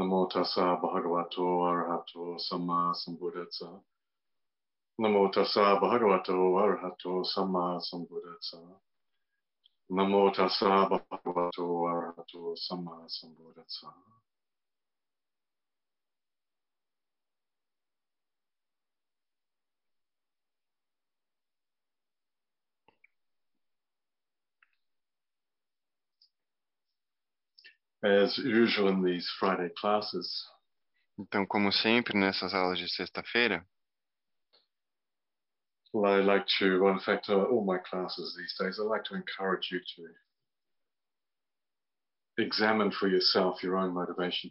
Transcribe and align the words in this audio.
Namo 0.00 0.26
tassa 0.32 0.80
bhagavato 0.80 1.44
arahato 1.68 2.38
samma 2.38 2.94
sambuddhassa. 2.94 3.68
Namo 4.98 5.28
tassa 5.28 5.76
bhagavato 5.78 6.56
arahato 6.56 7.22
samma 7.22 7.78
sambuddhassa. 7.78 8.80
Namo 9.90 10.30
tassa 10.30 10.88
bhagavato 10.88 11.86
arahato 11.86 12.56
samma 12.56 13.04
sambuddhassa. 13.08 13.92
As 28.02 28.38
usual 28.38 28.88
in 28.88 29.02
these 29.02 29.28
Friday 29.38 29.70
classes, 29.76 30.46
Então, 31.18 31.44
como 31.46 31.70
sempre, 31.70 32.16
nessas 32.16 32.54
aulas 32.54 32.78
de 32.78 32.88
sexta-feira, 32.88 33.62
well, 35.92 36.18
I 36.18 36.22
like 36.22 36.46
to, 36.58 36.82
well, 36.82 36.94
in 36.94 37.00
fact, 37.00 37.28
uh, 37.28 37.44
all 37.44 37.64
my 37.64 37.78
classes 37.78 38.34
these 38.36 38.54
days, 38.58 38.78
I 38.78 38.82
like 38.84 39.04
to 39.04 39.16
encourage 39.16 39.70
you 39.70 39.80
to 39.80 40.14
examine 42.42 42.90
for 42.90 43.06
yourself 43.08 43.62
your 43.62 43.76
own 43.76 43.92
motivation. 43.92 44.50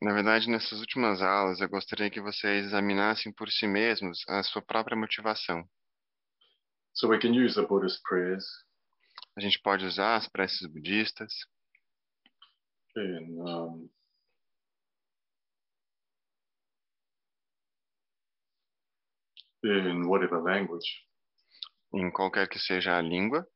na 0.00 0.12
verdade, 0.14 0.48
nessas 0.48 0.80
últimas 0.80 1.20
aulas, 1.20 1.60
eu 1.60 1.68
gostaria 1.68 2.10
que 2.10 2.20
vocês 2.20 2.66
examinassem 2.66 3.32
por 3.32 3.48
si 3.50 3.66
mesmos 3.66 4.24
a 4.28 4.42
sua 4.42 4.62
própria 4.62 4.96
motivação. 4.96 5.62
So 6.94 7.08
we 7.08 7.18
can 7.18 7.32
use 7.34 7.54
the 7.54 7.66
Buddhist 7.66 8.00
prayers 8.02 8.44
A 9.36 9.40
gente 9.40 9.60
pode 9.62 9.84
usar 9.84 10.16
as 10.16 10.28
preces 10.28 10.66
budistas 10.68 11.32
in 12.96 13.44
um, 13.46 13.90
in 19.64 20.08
whatever 20.08 20.40
language, 20.40 21.06
em 21.94 22.10
qualquer 22.10 22.48
que 22.48 22.58
seja 22.58 22.96
a 22.96 23.02
língua, 23.02 23.46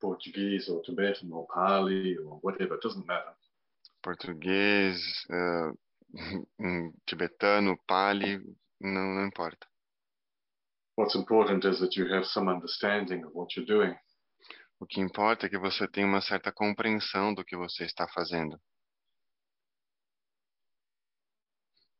Portuguese 0.00 0.70
or 0.70 0.82
Tibetan 0.82 1.32
or 1.32 1.46
Pali 1.46 2.16
or 2.18 2.38
whatever, 2.42 2.74
it 2.74 2.82
doesn't 2.82 3.06
matter. 3.06 3.34
português, 4.04 5.00
eh, 5.30 5.72
em 6.60 6.92
tibetano, 7.06 7.78
pali, 7.86 8.38
não, 8.78 9.14
não 9.14 9.26
importa. 9.26 9.66
What's 10.96 11.16
important 11.16 11.64
is 11.64 11.80
that 11.80 11.96
you 11.96 12.06
have 12.14 12.24
some 12.26 12.48
understanding 12.48 13.24
of 13.24 13.34
what 13.34 13.56
you're 13.56 13.66
doing. 13.66 13.96
O 14.84 14.86
que 14.86 15.00
importa 15.00 15.46
é 15.46 15.48
que 15.48 15.56
você 15.56 15.88
tenha 15.88 16.06
uma 16.06 16.20
certa 16.20 16.52
compreensão 16.52 17.32
do 17.32 17.42
que 17.42 17.56
você 17.56 17.86
está 17.86 18.06
fazendo. 18.06 18.60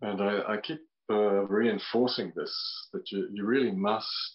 And 0.03 0.21
I, 0.21 0.55
I 0.55 0.61
keep 0.61 0.83
uh, 1.09 1.47
reinforcing 1.47 2.31
this 2.33 2.53
that 2.93 3.11
you, 3.11 3.27
you 3.33 3.47
really 3.47 3.73
must 3.73 4.35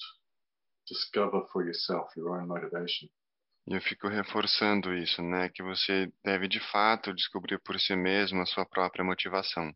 discover 0.87 1.45
for 1.51 1.63
yourself 1.63 2.11
your 2.17 2.31
own 2.31 2.47
motivation. 2.47 3.07
Eu 3.67 3.79
fico 3.81 4.07
reforçando 4.07 4.95
isso, 4.95 5.21
né? 5.21 5.49
Que 5.49 5.61
você 5.61 6.11
deve 6.25 6.47
de 6.47 6.59
fato 6.71 7.13
descobrir 7.13 7.59
por 7.59 7.79
si 7.79 7.95
mesmo 7.95 8.41
a 8.41 8.47
sua 8.47 8.65
própria 8.65 9.05
motivação. 9.05 9.71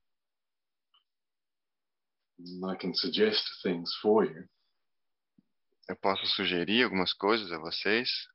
I 2.39 2.75
can 2.81 2.95
suggest 2.95 3.45
things 3.61 3.93
for 4.01 4.25
you. 4.25 4.49
Eu 5.87 5.95
posso 5.97 6.25
sugerir 6.25 6.83
algumas 6.83 7.13
coisas 7.13 7.51
a 7.51 7.59
vocês, 7.59 8.32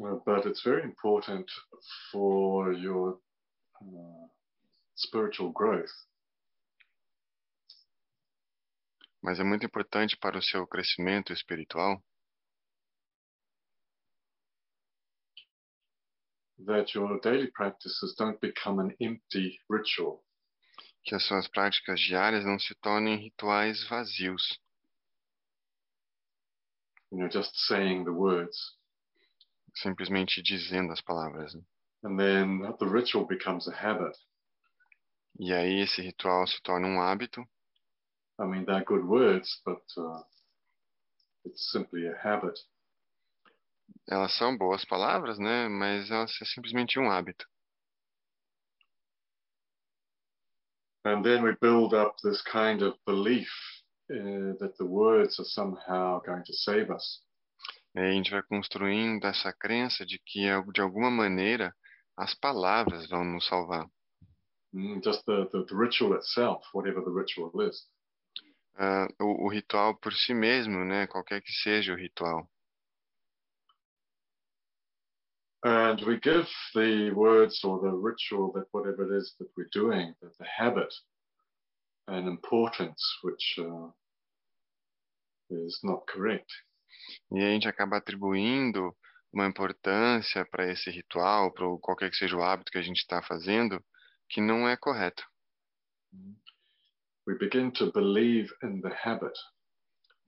Uh, 0.00 0.16
but 0.26 0.44
it's 0.44 0.62
very 0.62 0.82
important 0.82 1.48
for 2.10 2.72
your 2.72 3.18
uh, 3.80 4.26
spiritual 4.96 5.52
growth 5.52 5.92
mas 9.22 9.38
é 9.38 9.44
muito 9.44 9.64
importante 9.64 10.16
para 10.16 10.36
o 10.36 10.42
seu 10.42 10.66
crescimento 10.66 11.32
espiritual 11.32 12.02
that 16.66 16.94
your 16.94 17.20
daily 17.20 17.50
practices 17.50 18.14
don't 18.18 18.38
become 18.40 18.80
an 18.80 18.94
empty 19.00 19.58
ritual. 19.70 20.24
que 21.04 21.14
as 21.14 21.24
suas 21.24 21.46
práticas 21.48 22.00
diárias 22.00 22.44
não 22.44 22.58
se 22.58 22.74
tornem 22.76 23.16
rituais 23.16 23.86
vazios, 23.88 24.58
You 27.10 27.20
know, 27.20 27.28
just 27.28 27.54
saying 27.68 28.04
the 28.04 28.10
words. 28.10 28.76
Simplesmente 29.74 30.42
dizendo 30.42 30.92
as 30.92 31.00
palavras. 31.00 31.54
né? 31.54 31.62
And 32.04 32.18
then 32.18 32.60
the 32.78 32.86
ritual 32.86 33.26
becomes 33.26 33.66
a 33.66 33.72
habit. 33.72 34.16
E 35.40 35.52
aí 35.52 35.80
esse 35.80 36.02
ritual 36.02 36.46
se 36.46 36.60
torna 36.62 36.86
um 36.86 37.00
hábito. 37.00 37.40
I 38.38 38.46
mean, 38.46 38.64
they're 38.64 38.84
good 38.84 39.04
words, 39.04 39.60
but 39.64 39.82
uh, 39.96 40.22
it's 41.44 41.70
simply 41.70 42.06
a 42.06 42.16
habit. 42.16 42.58
Elas 44.08 44.36
são 44.36 44.56
boas 44.56 44.84
palavras, 44.84 45.38
né? 45.38 45.68
Mas 45.68 46.10
elas 46.10 46.30
é 46.40 46.44
simplesmente 46.44 46.98
um 46.98 47.08
hábito. 47.08 47.46
And 51.06 51.22
then 51.22 51.42
we 51.42 51.54
build 51.60 51.94
up 51.94 52.16
this 52.22 52.42
kind 52.42 52.82
of 52.82 52.94
belief 53.06 53.50
uh, 54.10 54.56
that 54.58 54.76
the 54.78 54.86
words 54.86 55.38
are 55.38 55.44
somehow 55.44 56.20
going 56.24 56.44
to 56.44 56.52
save 56.52 56.90
us. 56.90 57.23
E 57.94 58.00
a 58.00 58.10
gente 58.10 58.30
vai 58.30 58.42
construindo 58.42 59.24
essa 59.24 59.52
crença 59.52 60.04
de 60.04 60.18
que 60.18 60.46
de 60.72 60.80
alguma 60.80 61.10
maneira 61.10 61.74
as 62.16 62.34
palavras 62.34 63.08
vão 63.08 63.24
nos 63.24 63.46
salvar. 63.46 63.88
Mm, 64.72 65.00
just 65.04 65.24
the, 65.24 65.46
the, 65.52 65.64
the 65.66 65.74
ritual 65.74 66.14
itself, 66.14 66.64
whatever 66.74 67.02
the 67.04 67.10
ritual 67.10 67.52
is. 67.62 67.88
Ah, 68.76 69.06
o, 69.20 69.46
o 69.46 69.48
ritual 69.48 69.96
por 69.96 70.12
si 70.12 70.34
mesmo, 70.34 70.84
né? 70.84 71.06
Qualquer 71.06 71.40
que 71.40 71.52
seja 71.52 71.92
o 71.92 71.96
ritual. 71.96 72.50
And 75.64 75.98
we 76.04 76.18
give 76.20 76.46
the 76.74 77.10
words 77.12 77.64
or 77.64 77.80
the 77.80 77.90
ritual, 77.90 78.52
that 78.52 78.66
whatever 78.72 79.04
it 79.04 79.16
is 79.16 79.34
that 79.38 79.48
we're 79.56 79.70
doing, 79.72 80.14
the, 80.20 80.30
the 80.38 80.44
habit, 80.44 80.92
an 82.08 82.26
importance 82.26 83.00
which 83.22 83.58
uh, 83.58 83.88
is 85.48 85.78
not 85.82 86.06
correct. 86.06 86.52
E 87.32 87.38
a 87.42 87.48
gente 87.48 87.68
acaba 87.68 87.96
atribuindo 87.96 88.94
uma 89.32 89.46
importância 89.46 90.46
para 90.46 90.70
esse 90.70 90.90
ritual, 90.90 91.52
para 91.52 91.66
qualquer 91.80 92.10
que 92.10 92.16
seja 92.16 92.36
o 92.36 92.42
hábito 92.42 92.70
que 92.70 92.78
a 92.78 92.82
gente 92.82 92.98
está 92.98 93.22
fazendo, 93.22 93.84
que 94.28 94.40
não 94.40 94.68
é 94.68 94.76
correto. 94.76 95.24
We 97.26 97.36
begin 97.38 97.70
to 97.72 97.90
believe 97.90 98.54
in 98.62 98.80
the 98.80 98.94
habit. 99.04 99.36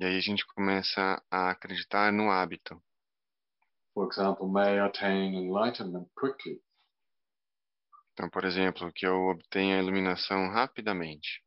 E 0.00 0.04
aí 0.04 0.16
a 0.16 0.20
gente 0.20 0.46
começa 0.46 1.22
a 1.30 1.50
acreditar 1.50 2.12
no 2.12 2.30
hábito. 2.30 2.82
For 3.94 4.06
example, 4.06 4.46
may 4.46 4.76
I 4.76 4.80
attain 4.80 5.34
enlightenment 5.34 6.08
quickly. 6.14 6.60
Então, 8.12 8.28
por 8.30 8.44
exemplo, 8.44 8.92
que 8.92 9.06
eu 9.06 9.28
obtenha 9.28 9.76
a 9.76 9.82
iluminação 9.82 10.48
rapidamente, 10.50 11.42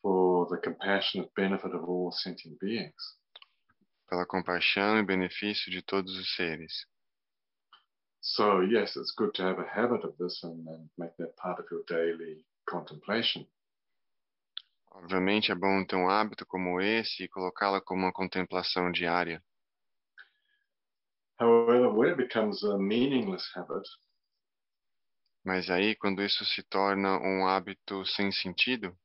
for 0.00 0.46
the 0.48 0.56
compassionate 0.58 1.32
benefit 1.34 1.74
of 1.74 1.84
all 1.84 2.12
sentient 2.12 2.58
beings. 2.60 3.18
Pela 4.08 4.26
compaixão 4.26 4.98
e 4.98 5.04
benefício 5.04 5.70
de 5.70 5.82
todos 5.82 6.16
os 6.16 6.34
seres. 6.34 6.86
So, 8.20 8.62
yes, 8.62 8.96
it's 8.96 9.12
good 9.16 9.32
to 9.34 9.42
have 9.42 9.60
a 9.60 9.68
habit 9.68 10.04
of 10.04 10.16
this 10.18 10.42
and, 10.42 10.66
and 10.68 10.88
make 10.98 11.16
that 11.18 11.36
part 11.36 11.60
of 11.60 11.66
your 11.70 11.84
daily 11.86 12.44
contemplation. 12.68 13.46
Obviamente 14.90 15.52
é 15.52 15.54
bom 15.54 15.84
ter 15.84 15.96
um 15.96 16.08
hábito 16.08 16.46
como 16.46 16.80
esse 16.80 17.24
e 17.24 17.28
colocá-la 17.28 17.80
como 17.80 18.02
uma 18.02 18.12
contemplação 18.12 18.90
diária. 18.90 19.42
However, 21.38 21.90
when 21.90 22.08
it 22.10 22.16
becomes 22.16 22.64
a 22.64 22.78
meaningless 22.78 23.46
habit, 23.54 23.86
Mas 25.44 25.70
aí, 25.70 25.94
quando 25.94 26.24
isso 26.24 26.44
se 26.44 26.60
torna 26.64 27.18
um 27.20 27.46
hábito 27.46 28.04
sem 28.04 28.32
sentido, 28.32 28.98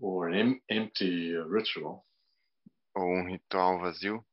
or 0.00 0.28
an 0.28 0.34
em- 0.34 0.62
empty 0.68 1.36
ritual, 1.48 2.04
ou 2.94 3.04
um 3.04 3.24
ritual 3.24 3.78
vazio, 3.78 4.24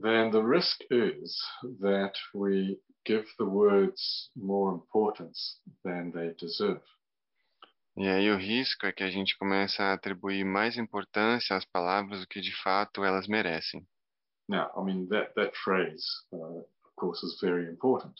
then 0.00 0.30
the 0.30 0.42
risk 0.42 0.80
is 0.90 1.36
that 1.80 2.14
we 2.34 2.80
give 3.04 3.26
the 3.38 3.44
words 3.44 4.30
more 4.34 4.74
importance 4.74 5.60
than 5.84 6.10
they 6.12 6.34
deserve. 6.34 6.82
e 7.96 8.08
aí 8.08 8.30
o 8.30 8.36
risco 8.36 8.86
é 8.86 8.92
que 8.92 9.04
a 9.04 9.10
gente 9.10 9.36
comece 9.36 9.82
a 9.82 9.92
atribuir 9.92 10.44
mais 10.44 10.78
importância 10.78 11.56
às 11.56 11.64
palavras 11.64 12.20
do 12.20 12.26
que 12.26 12.40
de 12.40 12.54
fato 12.62 13.04
elas 13.04 13.26
merecem. 13.28 13.86
Now, 14.48 14.70
I 14.76 14.84
mean, 14.84 15.06
that, 15.08 15.34
that 15.34 15.56
phrase, 15.56 16.04
uh, 16.32 16.58
of 16.58 16.94
course, 16.96 17.24
is 17.24 17.38
very 17.40 17.70
important. 17.70 18.14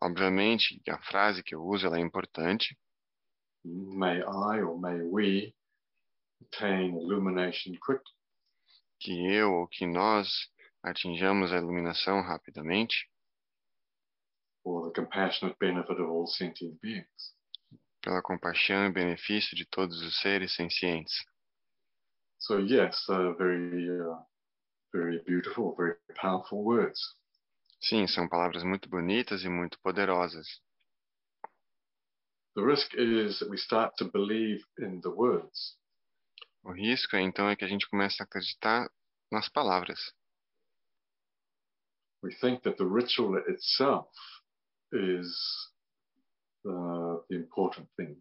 Obviamente, 0.00 0.80
a 0.88 0.98
frase 0.98 1.42
que 1.42 1.54
eu 1.54 1.62
uso 1.64 1.86
ela 1.86 1.98
é 1.98 2.00
importante, 2.00 2.76
May 3.64 4.22
I 4.22 4.60
or 4.62 4.78
may 4.78 5.00
we 5.02 5.54
attain 6.42 6.96
illumination 6.96 7.76
quickly. 7.80 8.12
que 9.00 9.12
eu 9.34 9.52
ou 9.52 9.66
que 9.68 9.86
nós 9.86 10.28
atinjamos 10.82 11.52
a 11.52 11.56
iluminação 11.58 12.22
rapidamente 12.22 13.08
for 14.62 14.90
the 14.90 15.00
compassionate 15.00 15.56
benefit 15.58 16.00
of 16.00 16.08
all 16.10 16.26
sentient 16.26 16.78
beings. 16.80 17.34
pela 18.02 18.22
compaixão 18.22 18.86
e 18.86 18.92
benefício 18.92 19.56
de 19.56 19.64
todos 19.66 20.00
os 20.02 20.20
seres 20.20 20.54
sencientes. 20.54 21.14
So 22.38 22.58
yes, 22.58 23.08
uh, 23.08 23.34
very, 23.38 23.90
uh, 23.90 24.18
very 24.92 25.22
beautiful, 25.24 25.74
very 25.74 25.96
powerful 26.20 26.62
words. 26.62 27.00
Sim, 27.80 28.06
são 28.06 28.28
palavras 28.28 28.62
muito 28.62 28.88
bonitas 28.88 29.42
e 29.44 29.48
muito 29.48 29.78
poderosas. 29.80 30.46
The 32.56 32.62
risk 32.62 32.94
is 32.94 33.38
that 33.40 33.50
we 33.50 33.56
start 33.56 33.96
to 33.98 34.04
believe 34.04 34.64
in 34.78 35.00
the 35.00 35.10
words, 35.10 35.76
O 36.64 36.72
risco, 36.72 37.16
então, 37.16 37.48
é 37.50 37.56
que 37.56 37.64
a 37.64 37.68
gente 37.68 37.86
comece 37.88 38.22
a 38.22 38.24
acreditar 38.24 38.88
nas 39.30 39.48
palavras. 39.48 39.98
we 42.22 42.32
think 42.40 42.62
that 42.62 42.78
the 42.78 42.86
ritual 42.86 43.36
itself 43.48 44.08
is 44.92 45.28
uh, 46.66 47.16
the 47.28 47.36
important 47.36 47.86
thing. 47.98 48.16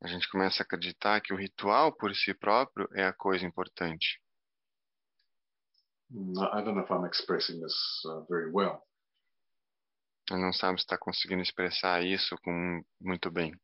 A 0.00 0.06
gente 0.06 0.28
começa 0.30 0.62
a 0.62 0.64
acreditar 0.64 1.20
que 1.20 1.32
o 1.34 1.36
ritual 1.36 1.90
por 1.92 2.14
si 2.14 2.32
próprio 2.34 2.88
é 2.94 3.04
a 3.04 3.12
coisa 3.12 3.44
importante. 3.44 4.20
Mm, 6.12 6.38
I 6.38 6.60
I 6.60 6.62
don't 6.62 6.76
know 6.76 6.84
if 6.84 6.90
I'm 6.92 7.04
expressing 7.04 7.60
this 7.60 7.74
uh, 8.06 8.20
very 8.28 8.50
well. 8.52 8.86
Eu 10.30 10.38
não 10.38 10.52
sabe 10.52 10.78
se 10.78 10.84
está 10.84 10.98
conseguindo 10.98 11.42
expressar 11.42 12.04
isso 12.04 12.36
com 12.42 12.82
muito 13.00 13.30
bem. 13.30 13.54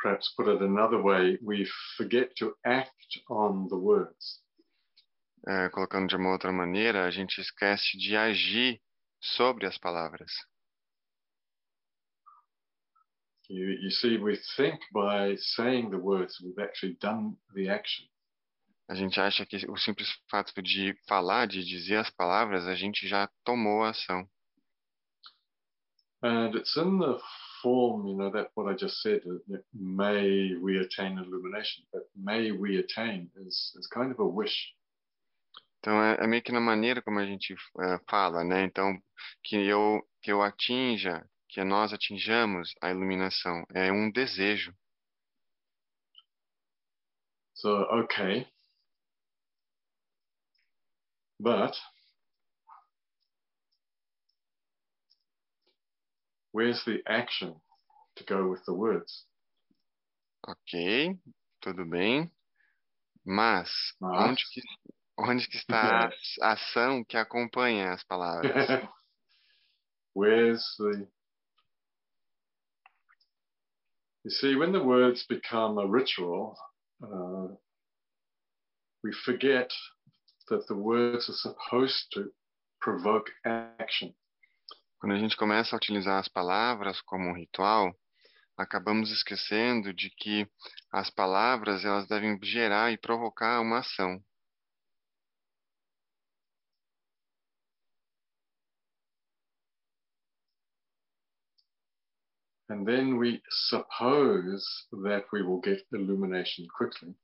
Perhaps 0.00 0.32
put 0.36 0.48
it 0.48 0.62
another 0.62 1.02
way, 1.02 1.38
we 1.42 1.66
forget 1.96 2.32
to 2.36 2.56
act 2.64 3.22
on 3.28 3.66
the 3.68 3.74
words. 3.74 4.42
É, 5.46 5.68
colocando 5.70 6.08
de 6.08 6.16
uma 6.16 6.30
outra 6.30 6.52
maneira, 6.52 7.04
a 7.04 7.10
gente 7.10 7.40
esquece 7.40 7.98
de 7.98 8.16
agir 8.16 8.80
sobre 9.20 9.66
as 9.66 9.76
palavras. 9.76 10.32
You, 13.50 13.70
you 13.80 13.90
see, 13.90 14.18
we 14.18 14.36
think 14.56 14.78
by 14.92 15.36
saying 15.36 15.90
the 15.90 15.96
words, 15.96 16.38
we've 16.40 16.62
actually 16.62 16.96
done 17.00 17.36
the 17.54 17.70
action. 17.70 18.06
A 18.88 18.94
gente 18.94 19.20
acha 19.20 19.44
que 19.44 19.56
o 19.68 19.76
simples 19.76 20.08
fato 20.30 20.62
de 20.62 20.94
falar, 21.06 21.46
de 21.46 21.62
dizer 21.64 21.96
as 21.96 22.10
palavras, 22.10 22.66
a 22.66 22.74
gente 22.74 23.06
já 23.06 23.28
tomou 23.44 23.84
a 23.84 23.90
ação. 23.90 24.28
And 26.22 26.54
it's 26.56 26.76
in 26.76 26.98
the 26.98 27.18
form, 27.62 28.06
you 28.06 28.16
know, 28.16 28.30
that 28.30 28.48
what 28.54 28.66
I 28.66 28.74
just 28.74 29.00
said, 29.02 29.20
that 29.48 29.62
may 29.72 30.54
we 30.60 30.78
attain 30.78 31.18
illumination, 31.18 31.84
but 31.92 32.02
may 32.20 32.50
we 32.50 32.78
attain 32.78 33.30
is, 33.46 33.72
is 33.78 33.86
kind 33.86 34.10
of 34.10 34.18
a 34.18 34.26
wish. 34.26 34.74
Então 35.80 36.02
é, 36.02 36.16
é 36.20 36.26
meio 36.26 36.42
que 36.42 36.50
na 36.50 36.60
maneira 36.60 37.00
como 37.00 37.20
a 37.20 37.24
gente 37.24 37.54
é, 37.80 38.00
fala, 38.10 38.42
né? 38.42 38.64
Então 38.64 39.00
que 39.44 39.56
eu 39.56 40.02
que 40.20 40.32
eu 40.32 40.42
atinja, 40.42 41.24
que 41.48 41.62
nós 41.62 41.92
atinjamos 41.92 42.74
a 42.82 42.90
iluminação, 42.90 43.64
é 43.72 43.92
um 43.92 44.10
desejo. 44.10 44.74
So, 47.54 47.82
okay. 48.02 48.46
But 51.40 51.76
where's 56.52 56.82
the 56.84 56.98
action 57.06 57.54
to 58.16 58.24
go 58.24 58.48
with 58.48 58.64
the 58.66 58.74
words? 58.74 59.24
Ok, 60.46 61.18
tudo 61.60 61.84
bem. 61.84 62.30
Mas 63.24 63.70
Mas. 64.00 64.30
onde 64.30 64.42
que 64.52 64.62
onde 65.18 65.48
que 65.48 65.58
está 65.58 66.08
a 66.40 66.52
ação 66.52 67.04
que 67.04 67.16
acompanha 67.16 67.92
as 67.92 68.02
palavras? 68.04 68.52
where's 70.14 70.64
the. 70.78 71.06
You 74.24 74.30
see, 74.30 74.56
when 74.56 74.72
the 74.72 74.82
words 74.82 75.24
become 75.28 75.78
a 75.78 75.86
ritual, 75.86 76.56
uh, 77.02 77.48
we 79.02 79.12
forget 79.24 79.70
that 80.48 80.66
the 80.66 80.74
words 80.74 81.28
are 81.28 81.34
supposed 81.34 82.06
to 82.14 82.30
provoke 82.80 83.30
action. 83.44 84.14
Quando 84.98 85.14
a 85.14 85.18
gente 85.18 85.36
começa 85.36 85.74
a 85.74 85.78
utilizar 85.78 86.18
as 86.18 86.28
palavras 86.28 87.00
como 87.02 87.30
um 87.30 87.34
ritual, 87.34 87.94
acabamos 88.56 89.12
esquecendo 89.12 89.94
de 89.94 90.10
que 90.10 90.48
as 90.92 91.08
palavras 91.08 91.84
elas 91.84 92.08
devem 92.08 92.36
gerar 92.42 92.90
e 92.92 92.98
provocar 92.98 93.60
uma 93.60 93.78
ação. 93.78 94.20
And 102.70 102.84
then 102.84 103.16
we 103.18 103.40
suppose 103.70 104.62
that 105.04 105.26
we 105.32 105.42
will 105.42 105.60
get 105.64 105.86
illumination 105.92 106.66
quickly. 106.76 107.14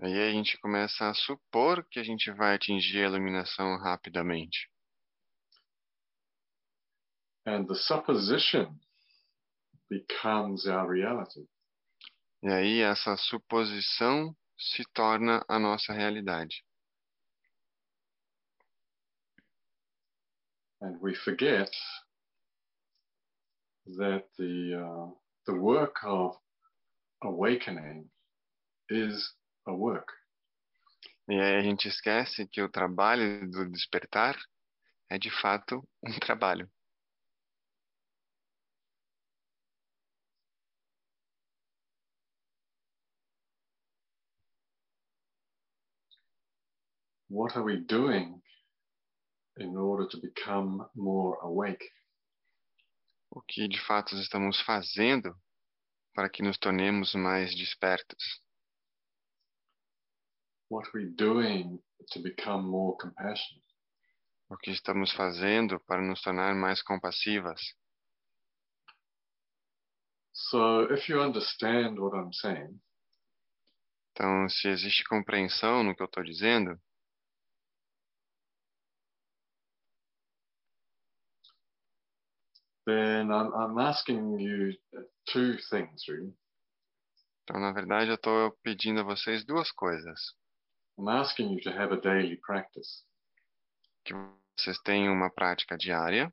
Aí 0.00 0.16
a 0.16 0.30
gente 0.30 0.56
começa 0.60 1.10
a 1.10 1.14
supor 1.14 1.84
que 1.90 1.98
a 1.98 2.04
gente 2.04 2.30
vai 2.30 2.54
atingir 2.54 3.04
a 3.04 3.08
iluminação 3.08 3.76
rapidamente. 3.78 4.70
And 7.48 7.66
the 7.66 7.76
supposition 7.76 8.78
becomes 9.88 10.66
our 10.66 10.86
reality. 10.86 11.48
E 12.42 12.48
aí 12.52 12.82
essa 12.82 13.16
suposição 13.16 14.36
se 14.58 14.84
torna 14.92 15.42
a 15.48 15.58
nossa 15.58 15.94
realidade. 15.94 16.62
And 20.82 21.00
we 21.00 21.14
forget 21.14 21.70
that 23.96 24.24
the, 24.36 24.74
uh, 24.74 25.10
the 25.46 25.54
work 25.54 26.04
of 26.04 26.36
awakening 27.22 28.10
is 28.90 29.34
a 29.66 29.72
work. 29.72 30.12
E 31.30 31.40
aí 31.40 31.56
a 31.56 31.62
gente 31.62 31.88
esquece 31.88 32.46
que 32.46 32.60
o 32.60 32.68
trabalho 32.68 33.50
do 33.50 33.70
despertar 33.70 34.36
é 35.10 35.18
de 35.18 35.30
fato 35.30 35.82
um 36.04 36.18
trabalho. 36.20 36.70
What 47.28 47.56
are 47.56 47.62
we 47.62 47.80
doing 47.80 48.40
in 49.58 49.76
order 49.76 50.08
to 50.08 50.16
become 50.18 50.88
more 50.94 51.38
awake? 51.42 51.84
O 53.30 53.42
que 53.42 53.68
de 53.68 53.78
fato 53.78 54.16
estamos 54.16 54.60
fazendo 54.62 55.34
para 56.14 56.30
que 56.30 56.42
nos 56.42 56.58
tornemos 56.58 57.14
mais 57.14 57.54
despertos? 57.54 58.42
What 60.70 60.88
are 60.88 61.02
we 61.02 61.10
doing 61.10 61.78
to 62.12 62.20
become 62.20 62.68
more 62.68 62.96
compassionate? 62.98 63.64
O 64.50 64.56
que 64.56 64.70
estamos 64.70 65.12
fazendo 65.12 65.78
para 65.80 66.00
nos 66.00 66.22
tornar 66.22 66.54
mais 66.54 66.82
compassivas? 66.82 67.60
So, 70.32 70.84
if 70.90 71.08
you 71.08 71.20
understand 71.20 71.98
what 71.98 72.16
I'm 72.16 72.32
saying, 72.32 72.80
Então, 74.18 74.48
se 74.48 74.66
existe 74.66 75.04
compreensão 75.04 75.84
no 75.84 75.94
que 75.94 76.02
eu 76.02 76.06
estou 76.06 76.24
dizendo, 76.24 76.76
then 82.88 83.30
I'm, 83.30 83.52
I'm 83.52 83.78
asking 83.78 84.38
you 84.40 84.72
two 85.32 85.56
things, 85.70 86.04
really. 86.08 86.32
então 87.44 87.60
na 87.60 87.72
verdade 87.72 88.10
eu 88.10 88.14
estou 88.14 88.52
pedindo 88.62 89.00
a 89.00 89.04
vocês 89.04 89.44
duas 89.44 89.70
coisas. 89.72 90.18
I'm 90.98 91.08
asking 91.08 91.52
you 91.52 91.60
to 91.62 91.70
have 91.70 91.92
a 91.92 92.00
daily 92.00 92.36
practice. 92.36 93.04
Que 94.04 94.14
vocês 94.58 94.78
tenham 94.82 95.14
uma 95.14 95.30
prática 95.30 95.76
diária. 95.76 96.32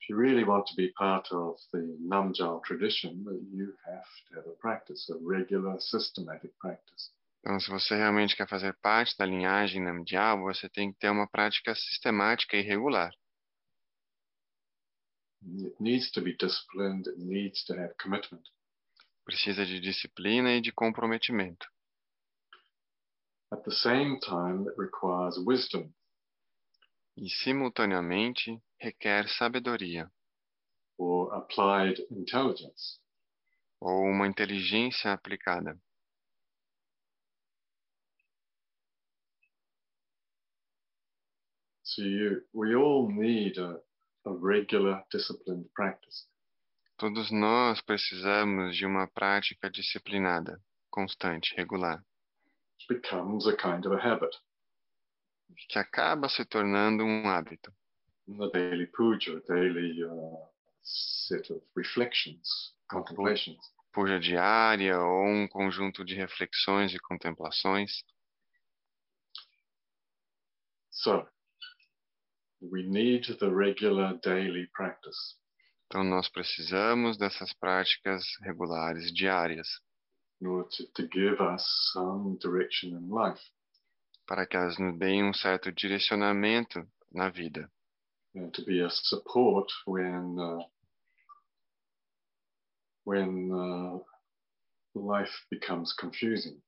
If 0.00 0.08
you 0.08 0.16
really 0.16 0.44
want 0.44 0.66
to 0.66 0.74
be 0.76 0.92
part 0.92 1.32
of 1.32 1.56
the 1.72 1.78
Namjal 2.00 2.60
tradition, 2.62 3.24
you 3.52 3.74
have 3.86 4.04
to 4.28 4.36
have 4.36 4.48
a 4.48 4.56
practice, 4.56 5.08
a 5.10 5.16
regular, 5.22 5.80
systematic 5.80 6.52
practice. 6.58 7.12
Então, 7.40 7.58
se 7.58 7.70
você 7.70 7.96
realmente 7.96 8.36
quer 8.36 8.48
fazer 8.48 8.72
parte 8.80 9.16
da 9.18 9.26
linhagem 9.26 9.82
Namdial, 9.82 10.40
você 10.40 10.68
tem 10.68 10.92
que 10.92 10.98
ter 10.98 11.10
uma 11.10 11.28
prática 11.28 11.74
sistemática 11.74 12.56
e 12.56 12.62
regular. 12.62 13.12
It 15.44 15.80
needs 15.80 16.10
to 16.12 16.20
be 16.20 16.36
disciplined, 16.36 17.06
it 17.06 17.18
needs 17.18 17.64
to 17.64 17.74
have 17.74 17.96
commitment. 17.98 18.48
Precisa 19.24 19.64
de 19.64 19.80
disciplina 19.80 20.52
e 20.52 20.60
de 20.60 20.72
comprometimento. 20.72 21.66
At 23.52 23.64
the 23.64 23.72
same 23.72 24.18
time, 24.20 24.66
it 24.68 24.74
requires 24.78 25.36
wisdom 25.38 25.92
E, 27.16 27.28
simultaneamente, 27.28 28.58
requer 28.80 29.28
sabedoria 29.28 30.10
or 30.96 31.32
applied 31.34 32.00
intelligence. 32.10 32.98
ou 33.80 34.04
uma 34.04 34.26
inteligência 34.26 35.12
aplicada. 35.12 35.78
So 41.82 42.02
you, 42.02 42.42
we 42.54 42.74
all 42.74 43.10
need 43.10 43.58
a, 43.58 43.78
a 44.24 44.30
regular 44.30 45.04
disciplined 45.10 45.68
practice. 45.74 46.26
Todos 46.96 47.30
nós 47.32 47.80
precisamos 47.80 48.76
de 48.76 48.86
uma 48.86 49.08
prática 49.08 49.68
disciplinada, 49.70 50.60
constante, 50.90 51.54
regular, 51.56 52.04
It 52.78 53.00
becomes 53.00 53.46
a 53.46 53.56
kind 53.56 53.84
of 53.86 53.94
a 53.94 53.98
habit. 54.00 54.36
que 55.68 55.78
acaba 55.78 56.28
se 56.28 56.44
tornando 56.44 57.04
um 57.04 57.28
hábito. 57.28 57.72
The 58.26 58.50
daily 58.52 58.86
puja, 58.86 59.40
daily 59.48 60.02
uh, 60.04 60.36
set 60.82 61.52
of 61.52 61.60
reflections, 61.76 62.74
contemplations. 62.88 63.58
Puja 63.92 64.18
diária 64.18 64.98
ou 64.98 65.26
um 65.26 65.46
conjunto 65.48 66.04
de 66.04 66.14
reflexões 66.14 66.94
e 66.94 66.98
contemplações. 67.00 68.02
So 70.90 71.26
we 72.70 72.82
need 72.86 73.24
the 73.38 73.50
regular 73.50 74.18
daily 74.22 74.68
practice. 74.72 75.36
Então, 75.86 76.04
nós 76.04 76.28
precisamos 76.28 77.18
dessas 77.18 77.52
práticas 77.54 78.24
regulares, 78.42 79.12
diárias, 79.12 79.68
in 80.40 80.46
order 80.46 80.68
to, 80.70 80.86
to 80.94 81.08
give 81.12 81.40
us 81.42 81.64
some 81.92 82.38
direction 82.38 82.96
in 82.96 83.08
life 83.10 83.42
para 84.26 84.46
que 84.46 84.56
elas 84.56 84.78
nos 84.78 84.98
deem 84.98 85.24
um 85.24 85.34
certo 85.34 85.70
direcionamento 85.72 86.86
na 87.12 87.28
vida. 87.28 87.70
and 88.34 88.50
to 88.54 88.64
be 88.64 88.80
a 88.80 88.90
support 88.90 89.70
when 89.84 90.38
uh, 90.38 90.64
when 93.04 93.50
uh, 93.52 93.98
life 94.94 95.46
becomes 95.50 95.92
confusing. 95.92 96.60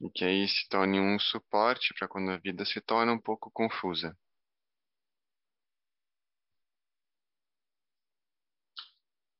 E 0.00 0.08
que 0.10 0.24
aí 0.24 0.48
se 0.48 0.68
torne 0.68 0.98
um 0.98 1.18
suporte 1.18 1.92
para 1.98 2.08
quando 2.08 2.30
a 2.30 2.38
vida 2.38 2.64
se 2.64 2.80
torna 2.80 3.12
um 3.12 3.20
pouco 3.20 3.50
confusa. 3.50 4.16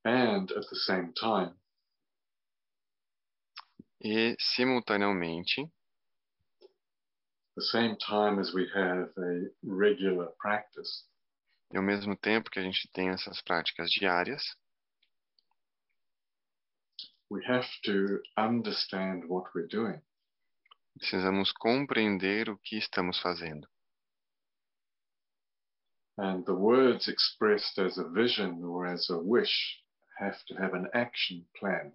And 0.04 0.50
at 0.50 0.64
the 0.71 0.76
same 0.76 1.12
time, 1.12 1.54
E, 4.02 4.35
simultaneamente, 4.38 5.71
the 7.54 7.62
same 7.62 7.97
time 7.99 8.38
as 8.38 8.54
we 8.54 8.66
have 8.75 9.12
a 9.19 9.50
regular 9.62 10.28
practice, 10.38 11.04
e 11.71 11.76
ao 11.76 11.83
mesmo 11.83 12.16
tempo 12.16 12.50
que 12.50 12.59
a 12.59 12.62
gente 12.62 12.88
tem 12.95 13.11
essas 13.11 13.42
práticas 13.42 13.90
diárias, 13.90 14.57
we 17.28 17.45
have 17.45 17.69
to 17.85 18.23
understand 18.38 19.25
what 19.28 19.50
we're 19.54 19.69
doing. 19.69 20.00
precisamos 20.99 21.52
compreender 21.52 22.49
o 22.49 22.59
que 22.59 22.78
estamos 22.78 23.21
fazendo. 23.21 23.69
And 26.16 26.45
the 26.45 26.54
words 26.54 27.07
expressed 27.07 27.78
as 27.78 27.99
a 27.99 28.09
vision 28.09 28.64
or 28.64 28.87
as 28.87 29.11
a 29.11 29.19
wish 29.19 29.83
have 30.20 30.38
to 30.46 30.54
have 30.54 30.76
an 30.76 30.88
action 30.92 31.46
plan. 31.58 31.92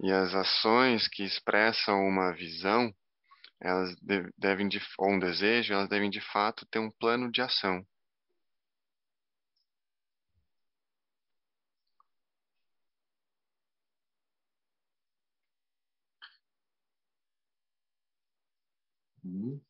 E 0.00 0.12
as 0.12 0.32
ações 0.34 1.08
que 1.08 1.24
expressam 1.24 2.06
uma 2.06 2.32
visão, 2.32 2.94
elas 3.60 3.96
de- 4.00 4.32
devem 4.38 4.68
de, 4.68 4.80
ou 4.98 5.10
um 5.10 5.18
desejo, 5.18 5.72
elas 5.72 5.88
devem 5.88 6.10
de 6.10 6.20
fato 6.20 6.66
ter 6.66 6.78
um 6.78 6.90
plano 6.90 7.30
de 7.32 7.42
ação. 7.42 7.84
Mhm. 19.24 19.60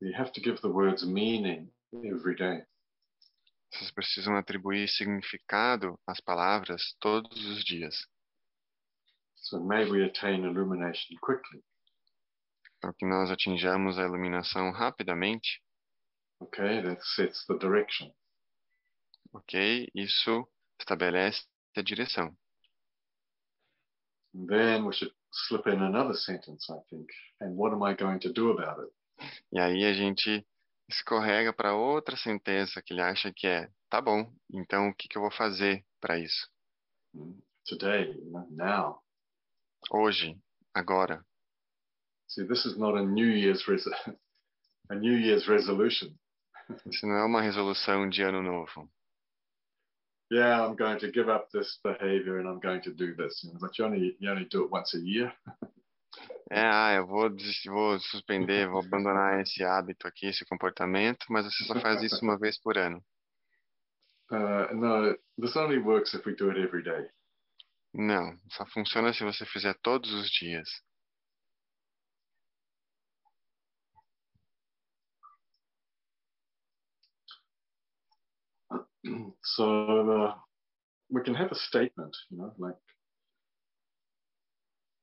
You 0.00 0.12
have 0.14 0.32
to 0.32 0.40
give 0.40 0.60
the 0.60 0.68
words 0.68 1.04
meaning 1.04 1.70
every 1.92 2.36
day. 2.36 2.64
Vocês 3.76 3.90
precisam 3.90 4.36
atribuir 4.36 4.88
significado 4.88 5.98
às 6.06 6.20
palavras 6.20 6.96
todos 7.00 7.44
os 7.46 7.62
dias, 7.64 7.94
So 9.34 9.60
may 9.62 9.84
we 9.88 10.04
attain 10.04 10.44
illumination 10.44 11.16
quickly. 11.20 11.62
para 12.80 12.92
que 12.94 13.06
nós 13.06 13.30
atinjamos 13.30 13.98
a 13.98 14.02
iluminação 14.04 14.70
rapidamente, 14.72 15.62
Okay, 16.40 16.82
that 16.82 17.00
sets 17.14 17.44
the 17.46 17.56
direction. 17.58 18.12
ok? 19.32 19.88
Isso 19.94 20.46
estabelece 20.80 21.44
a 21.76 21.82
direção. 21.82 22.36
And 24.34 24.46
then 24.48 24.84
we 24.84 24.92
should 24.92 25.14
slip 25.48 25.66
in 25.66 25.80
another 25.82 26.14
sentence, 26.14 26.70
I 26.70 26.78
think. 26.90 27.08
And 27.40 27.56
what 27.56 27.72
am 27.72 27.82
I 27.82 27.94
going 27.94 28.18
to 28.20 28.32
do 28.32 28.50
about 28.50 28.80
it? 28.82 28.92
E 29.52 29.58
aí 29.58 29.84
a 29.84 29.92
gente 29.94 30.46
escorrega 30.88 31.52
para 31.52 31.74
outra 31.74 32.16
sentença 32.16 32.82
que 32.82 32.92
ele 32.92 33.02
acha 33.02 33.32
que 33.32 33.46
é, 33.46 33.68
tá 33.88 34.00
bom, 34.00 34.32
então 34.52 34.88
o 34.88 34.94
que, 34.94 35.08
que 35.08 35.16
eu 35.18 35.22
vou 35.22 35.30
fazer 35.30 35.84
para 36.00 36.18
isso? 36.18 36.48
Today, 37.66 38.14
now. 38.50 39.02
Hoje, 39.90 40.38
agora. 40.74 41.24
See, 42.28 42.46
this 42.46 42.64
is 42.64 42.76
not 42.76 42.96
a 42.96 43.02
New 43.02 43.28
Year's 43.28 43.66
res- 43.66 43.86
a 44.90 44.94
New 44.94 45.18
Year's 45.18 45.46
resolution. 45.46 46.14
Isso 46.86 47.06
não 47.06 47.16
é 47.16 47.24
uma 47.24 47.40
resolução 47.40 48.08
de 48.08 48.22
ano 48.22 48.42
novo. 48.42 48.90
Yeah, 50.30 50.66
I'm 50.66 50.74
going 50.74 50.98
to 50.98 51.12
give 51.12 51.30
up 51.30 51.48
this 51.52 51.78
behavior 51.84 52.40
and 52.40 52.48
I'm 52.48 52.58
going 52.58 52.82
to 52.82 52.92
do 52.92 53.14
this. 53.14 53.48
But 53.60 53.78
you 53.78 53.84
only 53.84 54.16
you 54.18 54.28
only 54.28 54.44
do 54.46 54.64
it 54.64 54.72
once 54.72 54.92
a 54.94 55.00
year. 55.00 55.32
É, 56.50 56.60
ah, 56.60 56.94
eu 56.94 57.06
vou, 57.06 57.28
vou 57.66 57.98
suspender, 57.98 58.68
vou 58.68 58.80
abandonar 58.80 59.40
esse 59.40 59.64
hábito 59.64 60.06
aqui, 60.06 60.26
esse 60.26 60.44
comportamento, 60.44 61.26
mas 61.28 61.44
você 61.44 61.64
só 61.64 61.80
faz 61.80 62.02
isso 62.02 62.24
uma 62.24 62.38
vez 62.38 62.60
por 62.60 62.78
ano. 62.78 63.02
Uh, 64.30 64.74
no, 64.74 65.16
this 65.40 65.56
only 65.56 65.78
works 65.78 66.14
if 66.14 66.24
we 66.24 66.34
do 66.34 66.50
it 66.50 66.58
every 66.58 66.82
day. 66.82 67.08
Não, 67.92 68.38
só 68.50 68.66
funciona 68.66 69.12
se 69.12 69.24
você 69.24 69.44
fizer 69.46 69.74
todos 69.82 70.12
os 70.12 70.30
dias. 70.30 70.68
so 79.42 80.10
uh, 80.10 80.34
we 81.10 81.22
can 81.22 81.34
have 81.34 81.50
a 81.52 81.54
statement, 81.54 82.16
you 82.30 82.38
know, 82.38 82.52
like 82.58 82.76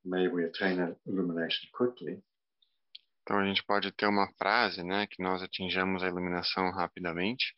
may 0.06 0.28
we 0.28 0.46
attain 0.46 0.96
illumination 1.06 1.70
quickly. 1.74 2.22
Então 3.24 3.40
a 3.40 3.46
gente 3.46 3.64
pode 3.64 3.92
ter 3.94 4.06
uma 4.06 4.28
frase, 4.38 4.84
né, 4.84 5.08
que 5.08 5.24
nós 5.24 5.42
atinjamos 5.42 6.04
a 6.04 6.08
iluminação 6.08 6.72
rapidamente. 6.72 7.54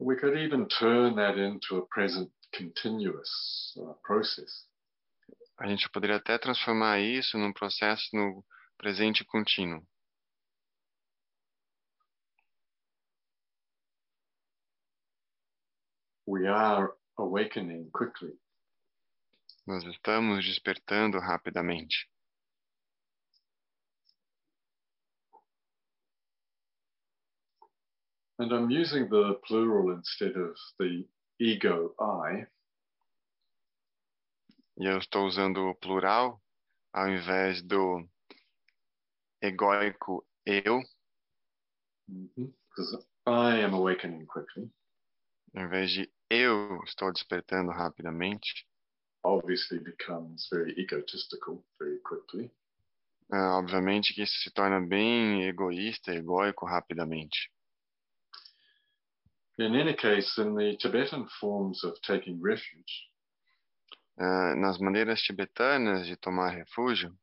We 0.00 0.16
could 0.16 0.36
even 0.36 0.66
turn 0.66 1.14
that 1.16 1.38
into 1.38 1.76
a 1.76 1.86
present 1.86 2.32
continuous 2.56 3.30
uh, 3.76 3.94
process. 4.02 4.66
A 5.58 5.68
gente 5.68 5.88
poderia 5.90 6.16
até 6.16 6.36
transformar 6.38 7.00
isso 7.00 7.38
num 7.38 7.52
processo 7.52 8.08
no 8.12 8.44
presente 8.76 9.24
contínuo. 9.24 9.86
We 16.26 16.48
are 16.48 16.92
awakening 17.18 17.90
quickly. 17.92 18.38
Nós 19.66 19.82
estamos 19.84 20.44
despertando 20.44 21.18
rapidamente. 21.18 22.06
And 28.38 28.52
I'm 28.52 28.68
using 28.70 29.08
the 29.08 29.40
plural 29.46 29.96
instead 29.96 30.36
of 30.36 30.54
the 30.78 31.08
ego 31.40 31.94
I 32.00 32.46
E 34.76 34.86
eu 34.86 34.98
estou 34.98 35.24
usando 35.26 35.68
o 35.68 35.74
plural 35.76 36.42
ao 36.92 37.08
invés 37.08 37.62
do 37.62 38.06
egóico 39.40 40.26
eu, 40.44 40.82
because 42.08 43.06
I 43.26 43.62
am 43.62 43.72
awakening 43.74 44.26
quickly. 44.26 44.68
ao 45.54 45.62
invés 45.62 45.92
de 45.92 46.12
eu 46.28 46.82
estou 46.82 47.12
despertando 47.12 47.70
rapidamente. 47.70 48.66
Obviously 49.24 49.78
becomes 49.78 50.46
very 50.52 50.74
egotistical 50.78 51.64
very 51.78 51.98
quickly. 52.00 52.50
Ah, 53.32 53.56
obviamente 53.58 54.12
que 54.12 54.22
isso 54.22 54.38
se 54.42 54.50
torna 54.50 54.80
bem 54.80 55.48
egoísta, 55.48 56.12
egóico 56.12 56.66
rapidamente. 56.66 57.50
In 59.58 59.74
any 59.74 59.94
case, 59.94 60.36
in 60.40 60.54
the 60.54 60.76
Tibetan 60.76 61.26
forms 61.40 61.82
of 61.84 61.94
taking 62.02 62.40
refuge, 62.40 63.08
Ah, 64.18 64.54
nas 64.56 64.78
maneiras 64.78 65.20
tibetanas 65.22 66.06
de 66.06 66.16
tomar 66.16 66.54
refúgio, 66.54 67.16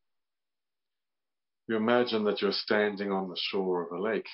you 1.67 1.77
imagine 1.77 2.25
that 2.25 2.41
you're 2.41 2.51
standing 2.51 3.11
on 3.11 3.29
the 3.29 3.35
shore 3.37 3.83
of 3.83 3.91
a 3.93 3.99
lake 3.99 4.27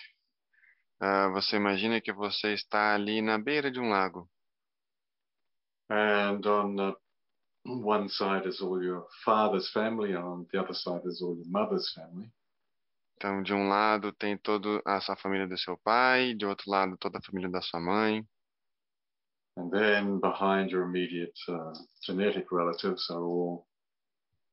ah, 1.00 1.29
você 1.29 1.55
imagina 1.57 2.01
que 2.01 2.12
você 2.12 2.53
está 2.53 2.95
ali 2.95 3.21
na 3.21 3.38
beira 3.38 3.69
de 3.69 3.79
um 3.79 3.89
lago. 3.89 4.27
and 5.89 6.45
on 6.47 6.75
the 6.75 6.95
one 7.67 8.07
side 8.09 8.45
is 8.45 8.62
all 8.62 8.81
your 8.81 9.05
father's 9.25 9.69
family, 9.71 10.13
and 10.13 10.24
on 10.24 10.47
the 10.51 10.59
other 10.59 10.74
side 10.74 11.01
is 11.05 11.21
all 11.21 11.36
your 11.36 11.47
mother's 11.50 11.91
family. 11.93 12.31
Então, 13.15 13.41
de 13.41 13.53
um 13.53 13.67
lado 13.67 14.12
tem 14.13 14.38
toda 14.38 14.81
a 14.86 15.01
sua 15.01 15.15
família 15.15 15.47
do 15.47 15.57
seu 15.57 15.75
pai, 15.77 16.36
de 16.36 16.45
outro 16.45 16.69
lado 16.69 16.95
toda 16.97 17.17
a 17.17 17.21
família 17.21 17.50
da 17.50 17.62
sua 17.62 17.79
mãe. 17.79 18.24
And 19.57 19.71
then 19.71 20.19
behind 20.19 20.71
your 20.71 20.83
immediate 20.83 21.33
uh, 21.50 21.74
genetic 22.05 22.51
relatives 22.51 23.09
are 23.09 23.24
all 23.24 23.65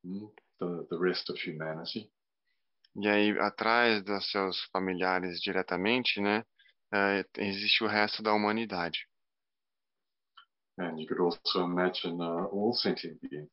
mm, 0.02 0.30
the, 0.58 0.86
the 0.88 0.98
rest 0.98 1.28
of 1.28 1.38
humanity. 1.38 2.10
E 2.96 3.08
aí, 3.08 3.38
atrás 3.38 4.02
dos 4.02 4.30
seus 4.30 4.64
familiares 4.72 5.40
diretamente, 5.40 6.20
né, 6.20 6.42
eh, 6.92 7.24
existe 7.38 7.84
o 7.84 7.88
resto 7.88 8.22
da 8.22 8.32
humanidade. 8.32 9.06
And 10.78 10.98
you 11.00 11.06
could 11.06 11.20
also 11.20 11.64
imagine 11.64 12.20
uh, 12.20 12.46
all 12.52 12.72
sentient 12.74 13.20
beings. 13.20 13.50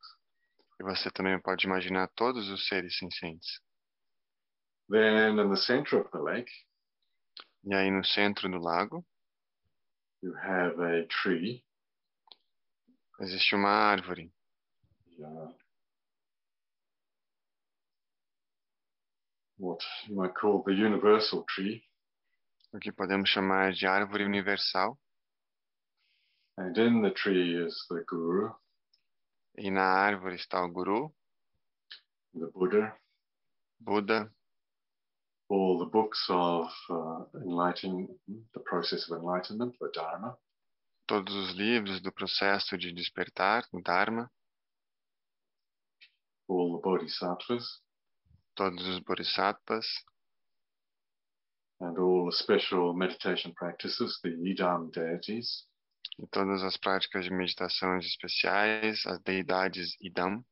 E 0.79 0.83
você 0.83 1.11
também 1.11 1.39
pode 1.39 1.65
imaginar 1.67 2.07
todos 2.15 2.49
os 2.49 2.67
seres 2.67 2.97
sencientes. 2.97 3.61
Then 4.89 5.39
in 5.39 5.49
the 5.49 5.55
center 5.55 5.99
of 6.01 6.09
the 6.11 6.19
lake, 6.19 6.51
E 7.63 7.75
aí, 7.75 7.91
no 7.91 8.03
centro 8.03 8.49
do 8.49 8.57
lago, 8.57 9.05
you 10.23 10.33
have 10.35 10.81
a 10.81 11.05
tree. 11.07 11.63
existe 13.19 13.53
uma 13.55 13.69
árvore, 13.69 14.33
uh, 15.19 15.53
what 19.59 19.83
you 20.07 20.15
might 20.15 20.33
call 20.33 20.63
the 20.63 20.71
universal 20.73 21.43
tree. 21.45 21.83
o 22.73 22.79
que 22.79 22.91
podemos 22.91 23.29
chamar 23.29 23.73
de 23.73 23.85
árvore 23.85 24.23
universal. 24.25 24.97
And 26.61 26.77
in 26.77 27.01
the 27.01 27.09
tree 27.09 27.55
is 27.57 27.85
the 27.89 28.03
guru, 28.07 28.51
E 29.57 29.71
na 29.71 29.81
árvore 29.81 30.35
está 30.35 30.61
o 30.63 30.67
guru, 30.69 31.11
the 32.35 32.51
Buddha, 32.53 32.95
Buddha. 33.79 34.29
all 35.49 35.79
the 35.79 35.85
books 35.89 36.23
of 36.29 36.69
uh, 36.89 37.23
enlightening, 37.43 38.07
the 38.53 38.59
process 38.59 39.09
of 39.09 39.17
enlightenment, 39.17 39.75
the 39.79 39.89
Dharma, 39.91 40.37
todos 41.07 41.33
os 41.33 41.55
livros 41.55 41.99
do 41.99 42.11
processo 42.11 42.77
de 42.77 42.93
despertar, 42.93 43.63
o 43.73 43.81
Dharma, 43.81 44.29
all 46.47 46.75
the 46.77 46.81
bodhisattvas, 46.83 47.81
todos 48.55 48.85
os 48.87 48.99
bodhisattvas, 48.99 49.87
and 51.79 51.97
all 51.97 52.27
the 52.27 52.37
special 52.37 52.93
meditation 52.93 53.51
practices, 53.55 54.19
the 54.21 54.29
Yidam 54.29 54.91
deities, 54.91 55.65
e 56.19 56.27
todas 56.27 56.63
as 56.63 56.77
práticas 56.77 57.25
de 57.25 57.31
meditações 57.31 58.05
especiais, 58.05 59.05
as 59.05 59.19
deidades 59.21 59.95
Idam. 60.01 60.43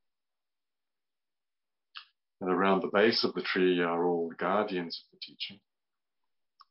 and 2.41 2.49
around 2.49 2.81
the 2.81 2.87
base 2.87 3.23
of 3.23 3.33
the 3.33 3.41
tree 3.41 3.81
are 3.81 4.05
all 4.05 4.29
the 4.29 4.35
guardians 4.35 5.03
of 5.03 5.11
the 5.11 5.19
teaching. 5.21 5.59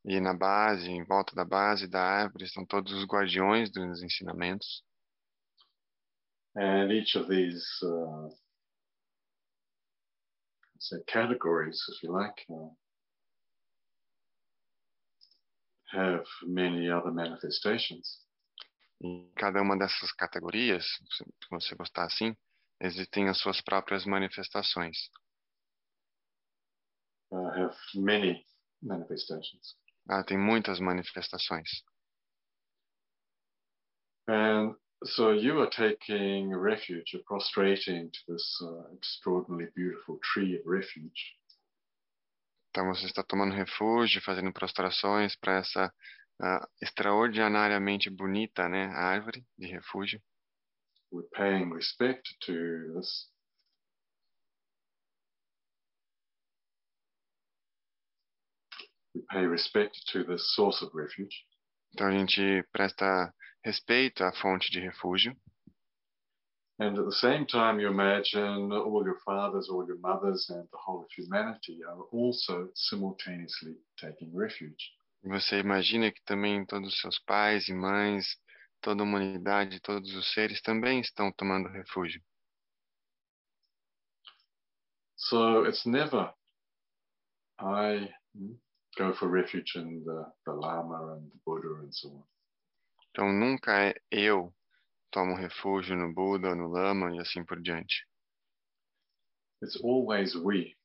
E 0.05 0.19
na 0.19 0.33
base, 0.33 0.89
em 0.89 1.03
volta 1.03 1.35
da 1.35 1.43
base 1.43 1.87
da 1.87 2.01
árvore, 2.01 2.45
estão 2.45 2.65
todos 2.65 2.91
os 2.93 3.05
guardiões 3.05 3.69
dos 3.69 4.01
ensinamentos. 4.01 4.83
And 6.55 6.91
each 6.91 7.15
of 7.15 7.27
these, 7.27 7.63
uh, 7.83 8.29
say, 10.79 11.03
categories, 11.05 11.79
if 11.89 12.01
you 12.01 12.11
like, 12.11 12.45
uh, 12.49 12.69
have 15.91 16.25
many 16.43 16.89
other 16.89 17.11
manifestations. 17.11 18.19
E 19.01 19.31
cada 19.35 19.61
uma 19.61 19.77
dessas 19.77 20.11
categorias, 20.11 20.85
se 20.85 21.49
você 21.49 21.75
gostar 21.75 22.05
assim, 22.05 22.35
existem 22.81 23.29
as 23.29 23.37
suas 23.39 23.61
próprias 23.61 24.05
manifestações. 24.05 24.97
Uh, 27.31 27.47
have 27.47 27.75
many 27.95 28.45
manifestations. 28.81 29.77
Ah, 30.09 30.23
tem 30.23 30.37
muitas 30.37 30.79
manifestações. 30.79 31.69
And 34.27 34.75
so 35.05 35.33
you 35.33 35.61
are 35.61 35.69
taking 35.69 36.53
refuge, 36.55 37.13
you're 37.13 37.23
prostrating 37.25 38.09
to 38.11 38.19
this 38.27 38.61
uh, 38.61 38.95
extraordinarily 38.95 39.71
beautiful 39.75 40.19
tree 40.33 40.57
of 40.57 40.67
refuge. 40.67 41.37
Então 42.69 42.85
você 42.87 43.05
está 43.05 43.23
tomando 43.23 43.55
refúgio, 43.55 44.21
fazendo 44.21 44.53
prostrações 44.53 45.35
para 45.35 45.57
essa 45.57 45.93
ah, 46.41 46.67
extraordinariamente 46.81 48.09
bonita 48.09 48.67
né, 48.67 48.85
árvore 48.93 49.43
de 49.57 49.67
refúgio. 49.67 50.21
We're 51.11 51.27
paying 51.31 51.73
respect 51.73 52.23
to 52.45 52.93
this 52.93 53.29
we 59.13 59.21
pay 59.29 59.45
respect 59.45 59.97
to 60.13 60.23
this 60.23 60.53
source 60.55 60.81
of 60.81 60.93
refuge. 60.93 61.45
Então 61.93 62.07
a 62.07 62.11
gente 62.11 62.63
presta 62.71 63.33
respeito 63.63 64.23
à 64.23 64.31
fonte 64.31 64.71
de 64.71 64.79
refúgio. 64.79 65.35
And 66.81 66.97
at 66.97 67.05
the 67.05 67.15
same 67.15 67.45
time, 67.45 67.81
you 67.81 67.89
imagine 67.89 68.71
all 68.71 69.03
your 69.03 69.19
fathers, 69.25 69.67
all 69.69 69.85
your 69.85 69.99
mothers, 69.99 70.49
and 70.49 70.63
the 70.71 70.77
whole 70.77 71.01
of 71.01 71.07
humanity 71.11 71.83
are 71.83 72.03
also 72.13 72.69
simultaneously 72.73 73.75
taking 73.97 74.33
refuge. 74.33 74.93
Você 75.23 75.59
imagina 75.59 76.11
que 76.11 76.21
também 76.23 76.65
todos 76.65 76.93
os 76.93 76.99
seus 77.01 77.19
pais 77.19 77.67
e 77.67 77.73
mães, 77.73 78.25
toda 78.81 79.01
a 79.01 79.05
humanidade, 79.05 79.81
todos 79.81 80.13
os 80.15 80.31
seres 80.33 80.61
também 80.61 81.01
estão 81.01 81.31
tomando 81.33 81.69
refúgio. 81.69 82.21
So 85.17 85.65
it's 85.65 85.85
never 85.85 86.33
I 87.59 88.09
hmm, 88.33 88.55
go 88.97 89.13
for 89.13 89.29
refuge 89.29 89.77
in 89.77 90.03
the, 90.05 90.31
the 90.45 90.53
Lama 90.53 91.15
and 91.15 91.29
the 91.29 91.39
Buddha 91.45 91.83
and 91.83 91.91
so 91.93 92.07
on. 92.09 92.23
Então 93.09 93.33
nunca 93.33 93.89
é 93.89 93.95
eu 94.09 94.53
tomo 95.11 95.35
refúgio 95.35 95.95
no 95.95 96.13
Buda, 96.13 96.55
no 96.55 96.69
Lama 96.69 97.13
e 97.15 97.19
assim 97.19 97.43
por 97.43 97.61
diante. 97.61 98.07
It's 99.61 99.75
always 99.83 100.35
we. 100.35 100.77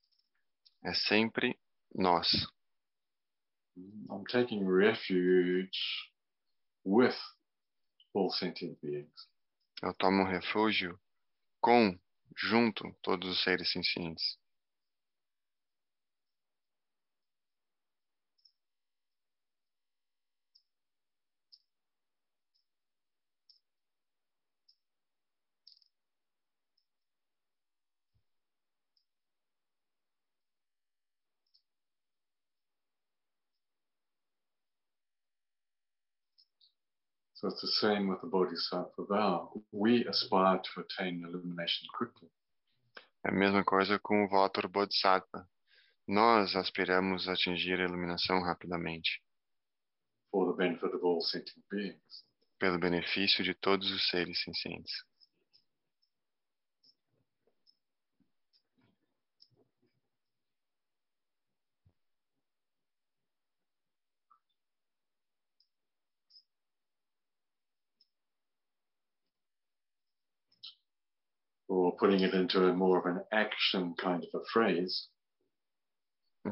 É 0.84 0.92
sempre 0.92 1.56
nós. 1.94 2.26
I'm 4.10 4.24
taking 4.26 4.66
refuge 4.66 5.78
with 6.84 7.16
all 8.12 8.30
sentient 8.30 8.80
beings. 8.80 9.28
Eu 9.82 9.92
tomo 9.94 10.24
refúgio 10.24 10.98
com, 11.60 11.98
junto, 12.36 12.84
todos 13.02 13.28
os 13.28 13.42
seres 13.42 13.70
sencientes. 13.72 14.38
So 37.44 37.50
it's 37.50 37.60
the 37.60 37.68
same 37.68 38.08
with 38.08 38.22
the 38.22 38.26
Bodhisattva 38.26 39.04
vow. 39.06 39.52
We 39.70 40.06
aspire 40.06 40.62
to 40.64 40.80
attain 40.80 41.22
illumination 41.24 41.86
quickly. 41.92 42.30
É 43.22 43.28
a 43.28 43.32
mesma 43.32 43.62
coisa 43.62 43.98
com 43.98 44.24
o 44.24 44.28
voto 44.28 44.62
do 44.62 44.68
Bodhisattva. 44.70 45.46
Nós 46.08 46.56
aspiramos 46.56 47.28
a 47.28 47.34
atingir 47.34 47.78
a 47.80 47.84
iluminação 47.84 48.40
rapidamente, 48.40 49.22
for 50.30 50.50
the 50.50 50.56
benefit 50.56 50.94
of 50.94 51.04
all 51.04 51.20
sentient 51.20 51.62
beings. 51.70 52.24
pelo 52.58 52.78
benefício 52.78 53.44
de 53.44 53.52
todos 53.52 53.90
os 53.90 54.08
seres 54.08 54.42
sencientes. 54.42 55.04
Or 71.76 71.96
putting 71.96 72.20
it 72.20 72.32
into 72.34 72.68
a 72.68 72.72
more 72.72 72.98
of 73.00 73.06
an 73.06 73.24
action 73.32 73.94
kind 73.96 74.22
of 74.22 74.30
a 74.32 74.44
phrase, 74.52 75.08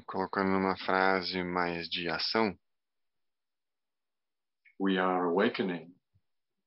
Colocando 0.05 0.51
numa 0.51 0.77
frase 0.79 1.45
mais 1.45 1.89
de 1.89 2.09
ação, 2.09 2.59
we 4.81 4.99
are 4.99 5.27
awakening 5.27 5.95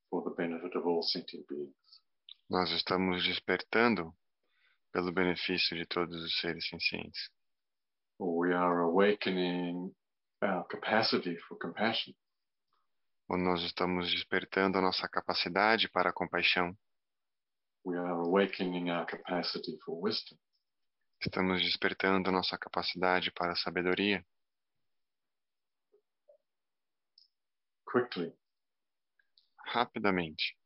for 0.09 0.23
the 0.23 0.33
benefit 0.37 0.73
of 0.77 0.87
all 0.87 1.03
sentient 1.03 1.45
beings. 1.49 1.75
nós 2.49 2.71
estamos 2.71 3.25
despertando 3.25 4.15
pelo 4.93 5.11
benefício 5.11 5.75
de 5.75 5.85
todos 5.85 6.15
os 6.23 6.39
seres 6.39 6.65
sencientes. 6.69 7.29
Or 8.17 8.37
we 8.37 8.53
are 8.53 8.79
awakening 8.83 9.93
our 10.41 10.65
capacity 10.69 11.35
for 11.45 11.57
compassion. 11.57 12.13
Ou 13.27 13.37
nós 13.37 13.61
estamos 13.63 14.09
despertando 14.11 14.77
a 14.77 14.81
nossa 14.81 15.09
capacidade 15.09 15.89
para 15.89 16.11
a 16.11 16.13
compaixão. 16.13 16.73
Estamos 21.21 21.61
despertando 21.61 22.31
nossa 22.31 22.57
capacidade 22.57 23.31
para 23.31 23.53
a 23.53 23.55
sabedoria 23.55 24.25
quickly 27.85 28.33
rapidamente, 29.73 30.57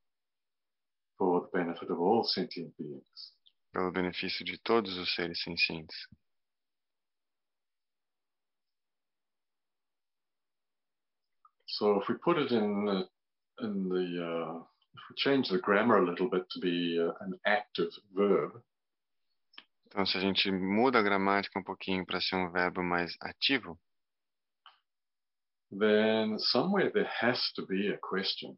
for 1.17 1.41
the 1.41 1.51
benefit 1.51 1.91
of 1.91 1.99
all 1.99 2.23
sentient 2.23 2.73
beings. 2.77 3.33
pelo 3.71 3.91
benefício 3.91 4.43
de 4.43 4.57
todos 4.57 4.97
os 4.97 5.13
seres 5.13 5.41
sencientes. 5.43 6.07
So 11.65 12.01
if 12.01 12.09
we 12.09 12.15
put 12.15 12.37
it 12.37 12.51
in 12.51 12.85
the, 12.85 13.07
in 13.61 13.89
the 13.89 14.25
uh, 14.25 14.63
change 15.17 15.49
the 15.49 15.57
grammar 15.59 15.97
a 15.97 16.05
little 16.05 16.29
bit 16.29 16.45
to 16.49 16.59
be 16.59 16.97
uh, 16.99 17.13
an 17.21 17.39
active 17.45 17.89
verb, 18.13 18.61
Então, 19.87 20.05
se 20.05 20.17
a 20.17 20.21
gente 20.21 20.51
muda 20.51 20.99
a 20.99 21.01
gramática 21.01 21.59
um 21.59 21.63
pouquinho 21.63 22.05
para 22.05 22.21
ser 22.21 22.35
um 22.35 22.51
verbo 22.51 22.83
mais 22.83 23.15
ativo, 23.21 23.79
then 25.71 26.37
somewhere 26.39 26.91
there 26.91 27.09
has 27.21 27.51
to 27.53 27.65
be 27.65 27.91
a 27.93 27.97
question. 27.97 28.55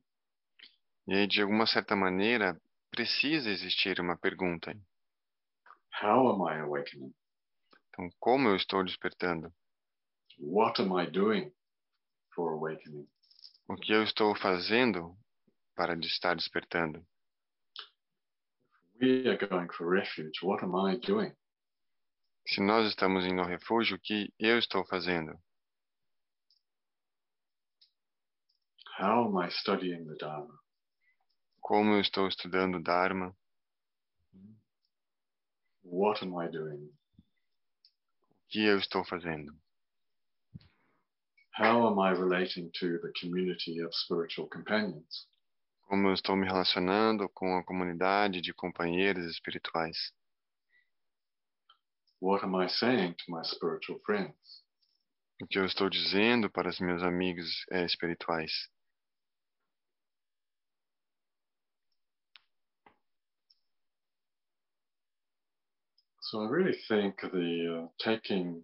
e 1.08 1.14
aí, 1.14 1.28
de 1.28 1.42
alguma 1.42 1.66
certa 1.66 1.96
maneira, 1.96 2.60
precisa 2.90 3.50
existir 3.50 4.00
uma 4.00 4.18
pergunta. 4.18 4.74
How 6.02 6.28
am 6.30 6.42
I 6.54 6.60
awakening? 6.62 7.14
Então, 7.90 8.10
como 8.20 8.50
eu 8.50 8.56
estou 8.56 8.84
despertando? 8.84 9.54
What 10.40 10.82
am 10.82 10.98
I 11.02 11.06
doing 11.10 11.52
for 12.34 12.54
awakening? 12.54 13.08
O 13.68 13.76
que 13.76 13.94
eu 13.94 14.04
estou 14.04 14.36
fazendo 14.36 15.18
para 15.76 15.98
estar 16.00 16.36
despertando? 16.36 17.06
We 19.02 19.28
are 19.28 19.38
going 19.38 19.70
for 19.70 19.88
refuge. 19.88 20.40
What 20.44 20.64
am 20.64 20.76
I 20.76 20.98
doing? 20.98 21.34
Se 22.48 22.62
nós 22.62 22.88
estamos 22.88 23.26
indo 23.26 23.42
ao 23.42 23.48
refúgio, 23.48 23.98
o 23.98 24.00
que 24.00 24.34
eu 24.40 24.58
estou 24.58 24.86
fazendo? 24.86 25.40
How 29.00 29.26
am 29.26 29.44
I 29.44 29.50
studying 29.50 30.06
the 30.06 30.16
Dharma? 30.16 30.60
Como 31.60 31.94
eu 31.94 32.02
estou 32.02 32.28
estudando 32.28 32.76
o 32.76 32.84
Dharma? 32.84 33.36
What 35.84 36.24
am 36.24 36.40
I 36.40 36.48
doing? 36.50 36.86
O 36.86 38.48
que 38.50 38.64
eu 38.66 38.78
estou 38.78 39.04
fazendo? 39.06 39.54
How 41.58 41.88
am 41.88 42.00
I 42.00 42.14
relating 42.14 42.70
to 42.80 43.00
the 43.00 43.12
community 43.20 43.82
of 43.82 43.94
spiritual 43.94 44.48
companions? 44.48 45.28
Como 45.92 46.08
eu 46.08 46.14
estou 46.14 46.38
me 46.38 46.48
relacionando 46.48 47.28
com 47.28 47.58
a 47.58 47.66
comunidade 47.66 48.40
de 48.40 48.54
companheiros 48.54 49.26
espirituais? 49.26 50.14
What 52.22 52.46
am 52.46 52.56
I 52.64 52.70
saying 52.70 53.16
to 53.16 53.26
my 53.28 53.44
spiritual 53.44 54.00
friends? 54.06 54.64
O 55.44 55.48
que 55.48 55.60
eu 55.60 55.66
estou 55.66 55.90
dizendo 55.90 56.50
para 56.50 56.70
os 56.70 56.80
meus 56.80 57.04
amigos 57.04 57.66
eh, 57.72 57.84
espirituais? 57.84 58.54
So 66.22 66.42
I 66.42 66.48
really 66.48 66.78
think 66.88 67.20
the 67.20 67.68
uh, 67.68 67.90
taking 67.98 68.64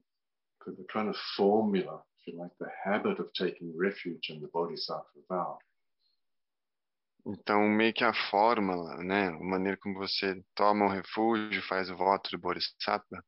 the, 0.66 0.72
the 0.72 0.86
kind 0.86 1.10
of 1.10 1.18
formula, 1.36 2.02
if 2.22 2.34
you 2.34 2.40
like, 2.40 2.56
the 2.58 2.72
habit 2.86 3.20
of 3.20 3.30
taking 3.34 3.76
refuge 3.76 4.30
in 4.30 4.40
the 4.40 4.48
Bodhisattva 4.48 5.20
vow 5.28 5.60
Então, 7.30 7.68
meio 7.68 7.94
que 7.94 8.06
a 8.06 8.13
fórmula, 8.32 9.04
né? 9.04 9.28
A 9.28 9.40
maneira 9.44 9.78
como 9.78 10.00
você 10.00 10.42
toma 10.56 10.86
o 10.86 10.90
refúgio, 10.90 11.62
faz 11.68 11.90
o 11.90 11.98
voto 11.98 12.30
de 12.30 12.38
Bodhisattva, 12.38 13.22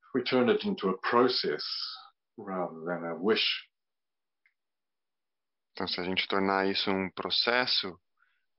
if 0.00 0.14
we 0.14 0.22
turn 0.22 0.48
it 0.48 0.64
into 0.66 0.88
a 0.88 0.96
process 0.98 1.64
rather 2.38 2.84
than 2.84 3.04
a 3.04 3.14
wish, 3.14 3.68
Então, 5.72 5.88
se 5.88 6.00
a 6.00 6.04
gente 6.04 6.26
tornar 6.26 6.66
isso 6.66 6.88
um 6.90 7.10
processo 7.10 8.00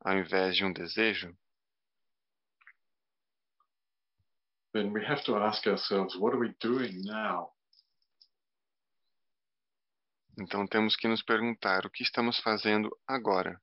ao 0.01 0.17
invés 0.17 0.55
de 0.55 0.65
um 0.65 0.73
desejo, 0.73 1.35
then 4.73 4.91
we 4.91 5.03
have 5.03 5.23
to 5.23 5.35
ask 5.35 5.65
ourselves, 5.65 6.15
what 6.17 6.35
are 6.35 6.39
we 6.39 6.53
doing 6.59 7.01
now? 7.05 7.56
Então 10.37 10.67
temos 10.67 10.95
que 10.95 11.07
nos 11.07 11.23
perguntar 11.23 11.85
o 11.85 11.89
que 11.89 12.03
estamos 12.03 12.39
fazendo 12.39 12.95
agora. 13.07 13.59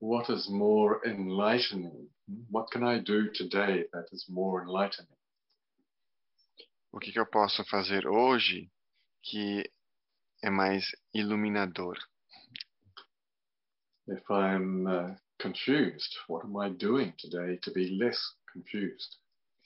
What 0.00 0.32
is 0.32 0.48
more 0.48 1.00
enlightening? 1.04 2.08
What 2.50 2.70
can 2.70 2.84
I 2.84 3.00
do 3.00 3.30
today 3.32 3.88
that 3.92 4.08
is 4.12 4.26
more 4.28 4.64
enlightening? 4.64 5.16
O 6.92 6.98
que, 6.98 7.12
que 7.12 7.18
eu 7.18 7.26
posso 7.26 7.64
fazer 7.64 8.06
hoje 8.06 8.70
que 9.22 9.70
é 10.42 10.50
mais 10.50 10.84
iluminador? 11.12 11.98
If 14.06 14.22
I'm 14.30 14.86
uh, 14.86 15.16
confused, 15.38 16.16
what 16.28 16.46
am 16.46 16.56
I 16.56 16.70
doing 16.70 17.12
today 17.18 17.58
to 17.58 17.72
be 17.72 17.98
less 17.98 18.18
confused? 18.50 19.18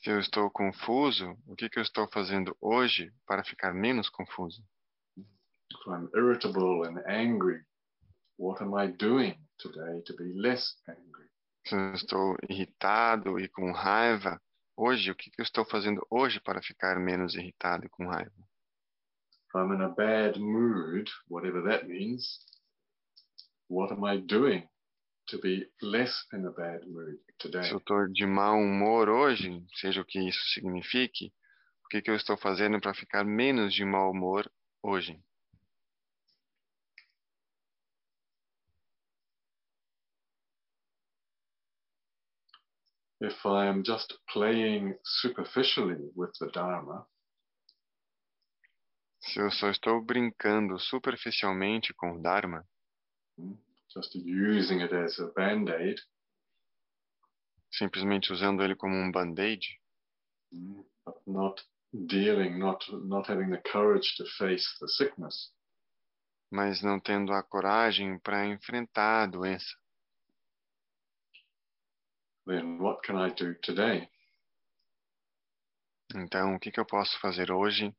Se 0.02 0.10
eu 0.10 0.18
estou 0.18 0.50
confuso, 0.50 1.38
o 1.46 1.54
que, 1.54 1.70
que 1.70 1.78
eu 1.78 1.82
estou 1.82 2.08
fazendo 2.08 2.56
hoje 2.60 3.12
para 3.24 3.44
ficar 3.44 3.72
menos 3.72 4.08
confuso? 4.08 4.60
If 5.16 5.86
I'm 5.86 6.10
irritable 6.12 6.84
and 6.88 6.98
angry, 7.06 7.64
what 8.36 8.60
am 8.60 8.74
I 8.74 8.88
doing 8.88 9.38
today 9.58 10.02
to 10.02 10.16
be 10.16 10.32
less 10.34 10.76
angry? 10.88 11.30
Se 11.64 11.76
eu 11.76 11.94
estou 11.94 12.36
irritado 12.50 13.38
e 13.38 13.48
com 13.48 13.70
raiva, 13.70 14.42
hoje, 14.76 15.12
o 15.12 15.14
que, 15.14 15.30
que 15.30 15.40
eu 15.40 15.44
estou 15.44 15.64
fazendo 15.64 16.04
hoje 16.10 16.40
para 16.40 16.60
ficar 16.60 16.98
menos 16.98 17.36
irritado 17.36 17.86
e 17.86 17.88
com 17.88 18.08
raiva? 18.08 18.32
If 19.46 19.54
I'm 19.54 19.72
in 19.72 19.82
a 19.82 19.88
bad 19.88 20.36
mood, 20.40 21.08
whatever 21.28 21.62
that 21.62 21.86
means, 21.86 22.44
what 23.68 23.92
am 23.92 24.04
I 24.04 24.18
doing 24.18 24.68
to 25.28 25.38
be 25.38 25.70
less 25.80 26.26
in 26.32 26.44
a 26.44 26.50
bad 26.50 26.84
mood 26.88 27.20
today? 27.42 27.64
Se 27.64 27.72
eu 27.72 27.78
estou 27.78 28.06
de 28.08 28.24
mau 28.24 28.56
humor 28.56 29.08
hoje, 29.08 29.66
seja 29.74 30.00
o 30.00 30.04
que 30.04 30.18
isso 30.18 30.40
signifique, 30.54 31.32
o 31.84 31.88
que, 31.88 32.00
que 32.00 32.10
eu 32.10 32.16
estou 32.16 32.36
fazendo 32.36 32.80
para 32.80 32.94
ficar 32.94 33.24
menos 33.24 33.74
de 33.74 33.84
mau 33.84 34.10
humor 34.10 34.50
hoje? 34.82 35.20
If 43.20 43.44
I 43.44 43.68
am 43.68 43.84
just 43.84 44.18
playing 44.32 44.96
superficially 45.04 46.10
with 46.16 46.32
the 46.40 46.50
Dharma, 46.50 47.06
Se 49.24 49.38
eu 49.38 49.50
só 49.52 49.70
estou 49.70 50.02
brincando 50.04 50.76
superficialmente 50.80 51.94
com 51.94 52.16
o 52.16 52.20
Dharma, 52.20 52.66
just 53.88 54.14
using 54.16 54.82
it 54.82 54.92
as 54.92 55.20
a 55.20 55.28
band 55.28 55.70
aid, 55.70 56.02
simplesmente 57.72 58.32
usando 58.32 58.62
ele 58.62 58.76
como 58.76 58.94
um 58.94 59.10
band-aid, 59.10 59.80
not 61.26 61.62
dealing, 61.92 62.58
not 62.58 62.90
not 62.92 63.30
having 63.30 63.50
the 63.50 63.62
courage 63.70 64.14
to 64.16 64.24
face 64.38 64.66
the 64.80 64.88
sickness, 64.88 65.52
mas 66.50 66.82
não 66.82 67.00
tendo 67.00 67.32
a 67.32 67.42
coragem 67.42 68.18
para 68.18 68.46
enfrentar 68.46 69.24
a 69.24 69.26
doença, 69.26 69.76
then 72.46 72.78
what 72.78 73.00
can 73.06 73.16
I 73.16 73.30
do 73.30 73.54
today? 73.60 74.08
então 76.14 76.54
o 76.54 76.60
que, 76.60 76.70
que 76.70 76.78
eu 76.78 76.86
posso 76.86 77.18
fazer 77.20 77.50
hoje? 77.50 77.94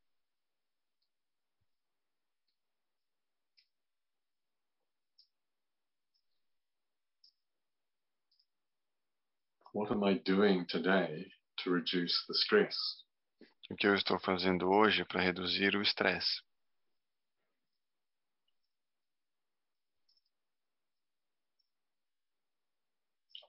What 9.74 9.90
am 9.90 10.04
I 10.04 10.20
doing 10.24 10.66
today 10.68 11.26
to 11.64 11.70
reduce 11.70 12.24
the 12.28 12.34
stress? 12.34 12.76
O 13.68 13.74
que 13.74 13.88
eu 13.88 13.96
estou 13.96 14.20
fazendo 14.20 14.70
hoje 14.70 15.04
para 15.04 15.20
reduzir 15.20 15.74
o 15.74 15.82
estresse? 15.82 16.40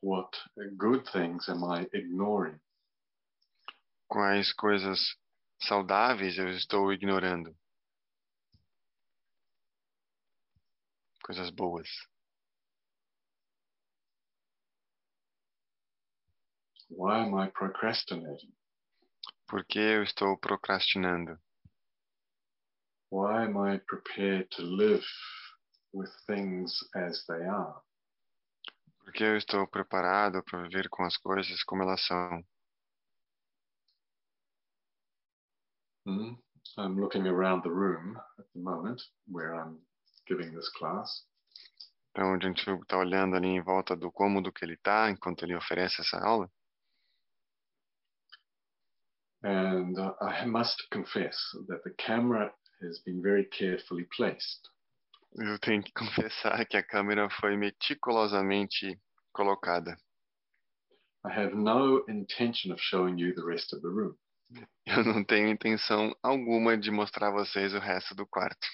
What 0.02 0.36
good 0.76 1.06
things 1.12 1.48
am 1.48 1.64
I 1.64 1.88
ignoring? 1.94 2.60
Quais 4.08 4.52
coisas 4.52 5.16
saudáveis 5.60 6.40
eu 6.40 6.50
estou 6.50 6.92
ignorando? 6.92 7.56
Coisas 11.24 11.52
boas. 11.52 11.88
Why 16.90 17.26
am 17.26 17.36
I 17.36 17.50
procrastinating? 17.52 18.54
Por 19.48 19.66
que 19.66 19.80
eu 19.80 20.04
estou 20.04 20.38
procrastinando? 20.38 21.40
Why 23.12 23.46
am 23.46 23.58
I 23.58 23.80
prepared 23.80 24.50
to 24.52 24.64
live 24.64 25.06
with 25.96 26.12
things 26.28 26.78
as 26.94 27.26
they 27.26 27.44
are. 27.48 27.76
Porque 29.00 29.24
eu 29.24 29.38
estou 29.38 29.66
preparado 29.68 30.44
para 30.44 30.64
viver 30.64 30.90
com 30.90 31.04
as 31.04 31.16
coisas 31.18 31.64
como 31.64 31.84
elas 31.84 32.06
são. 32.06 32.44
Mm. 36.06 36.38
I'm 36.78 37.00
looking 37.00 37.28
around 37.28 37.64
the 37.64 37.70
room 37.70 38.18
at 38.38 38.46
the 38.54 38.60
moment 38.60 39.02
where 39.28 39.56
I'm 39.56 39.80
giving 40.28 40.54
this 40.54 40.70
class. 40.70 41.26
Então, 42.12 42.34
a 42.34 42.40
gente 42.40 42.70
está 42.70 42.98
olhando 42.98 43.36
ali 43.36 43.48
em 43.48 43.62
volta 43.62 43.96
do 43.96 44.12
cômodo 44.12 44.52
que 44.52 44.66
ele 44.66 44.74
está 44.74 45.10
enquanto 45.10 45.44
ele 45.44 45.56
oferece 45.56 46.02
essa 46.02 46.18
aula. 46.18 46.50
And 49.46 50.00
uh, 50.00 50.14
I 50.22 50.44
must 50.46 50.82
confess 50.92 51.38
that 51.68 51.84
the 51.84 51.92
camera 52.00 52.52
has 52.82 53.00
been 53.06 53.22
very 53.22 53.46
carefully 53.46 54.08
placed. 54.18 54.70
Eu 55.38 55.60
tenho 55.60 55.84
que 55.84 55.92
confessar 55.94 56.66
que 56.66 56.76
a 56.76 56.84
câmera 56.84 57.30
foi 57.30 57.56
meticulosamente 57.56 59.00
colocada. 59.32 59.96
I 61.24 61.30
have 61.30 61.54
no 61.54 62.04
intention 62.08 62.72
of 62.72 62.82
showing 62.82 63.20
you 63.20 63.36
the 63.36 63.46
rest 63.46 63.72
of 63.72 63.82
the 63.84 63.90
room. 63.90 64.16
Eu 64.88 65.04
não 65.04 65.24
tenho 65.24 65.48
intenção 65.50 66.16
alguma 66.24 66.76
de 66.76 66.90
mostrar 66.90 67.28
a 67.28 67.32
vocês 67.32 67.76
o 67.76 67.80
resto 67.80 68.16
do 68.16 68.26
quarto. 68.26 68.68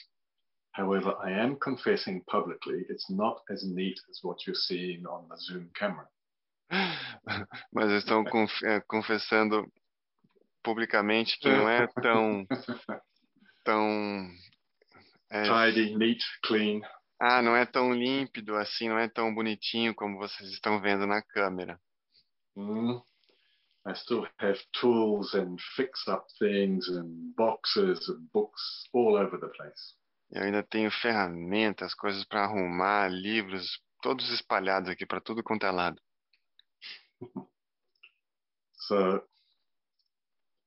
However, 0.73 1.17
I 1.21 1.33
am 1.33 1.57
confessing 1.57 2.23
publicly 2.31 2.85
it's 2.89 3.09
not 3.09 3.41
as 3.49 3.61
neat 3.63 3.99
as 4.09 4.23
what 4.23 4.47
you're 4.47 4.55
seeing 4.55 5.05
on 5.05 5.27
the 5.27 5.35
Zoom 5.35 5.69
camera. 5.73 6.07
Mas 7.73 7.91
estou 7.91 8.23
conf 8.23 8.63
eh, 8.63 8.79
confessando 8.87 9.69
publicamente 10.63 11.37
que 11.39 11.49
não 11.49 11.69
é 11.69 11.87
tão 11.87 12.45
tão 13.63 14.29
é, 15.29 15.43
Tidy, 15.43 15.95
neat, 15.95 16.23
clean. 16.43 16.81
ah, 17.19 17.41
não 17.41 17.55
é 17.55 17.65
tão 17.65 17.93
límpido 17.93 18.55
assim, 18.55 18.89
não 18.89 18.97
é 18.97 19.07
tão 19.07 19.33
bonitinho 19.33 19.95
como 19.95 20.17
vocês 20.17 20.49
estão 20.51 20.81
vendo 20.81 21.07
na 21.07 21.21
câmera. 21.21 21.79
Mm. 22.55 23.01
I 23.87 23.95
still 23.95 24.27
have 24.39 24.59
tools 24.79 25.33
and 25.33 25.57
fix 25.75 26.07
up 26.07 26.27
things 26.37 26.87
and 26.87 27.33
boxes 27.35 28.07
and 28.09 28.29
books 28.31 28.61
all 28.93 29.15
over 29.15 29.39
the 29.39 29.47
place. 29.47 29.95
Eu 30.31 30.43
ainda 30.43 30.63
tenho 30.63 30.91
ferramentas, 30.91 31.93
coisas 31.93 32.23
para 32.25 32.43
arrumar, 32.43 33.09
livros, 33.09 33.81
todos 34.01 34.29
espalhados 34.31 34.89
aqui 34.89 35.05
para 35.05 35.19
tudo 35.19 35.43
quanto 35.43 35.65
é 35.65 35.71
lado. 35.71 36.01
So, 38.87 39.21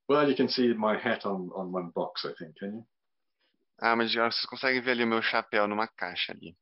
well, 0.08 0.28
you 0.28 0.36
can 0.36 0.48
see 0.48 0.72
my 0.74 0.98
hat 0.98 1.24
on, 1.24 1.50
on 1.54 1.72
one 1.72 1.90
box, 1.94 2.24
I 2.24 2.32
think, 2.38 2.56
can 2.58 2.74
you? 2.74 2.86
Ah, 3.80 3.96
mas 3.96 4.12
vocês 4.14 4.46
conseguem 4.46 4.80
ver 4.80 4.92
ali 4.92 5.04
o 5.04 5.06
meu 5.06 5.20
chapéu 5.20 5.66
numa 5.66 5.88
caixa 5.88 6.32
ali. 6.32 6.56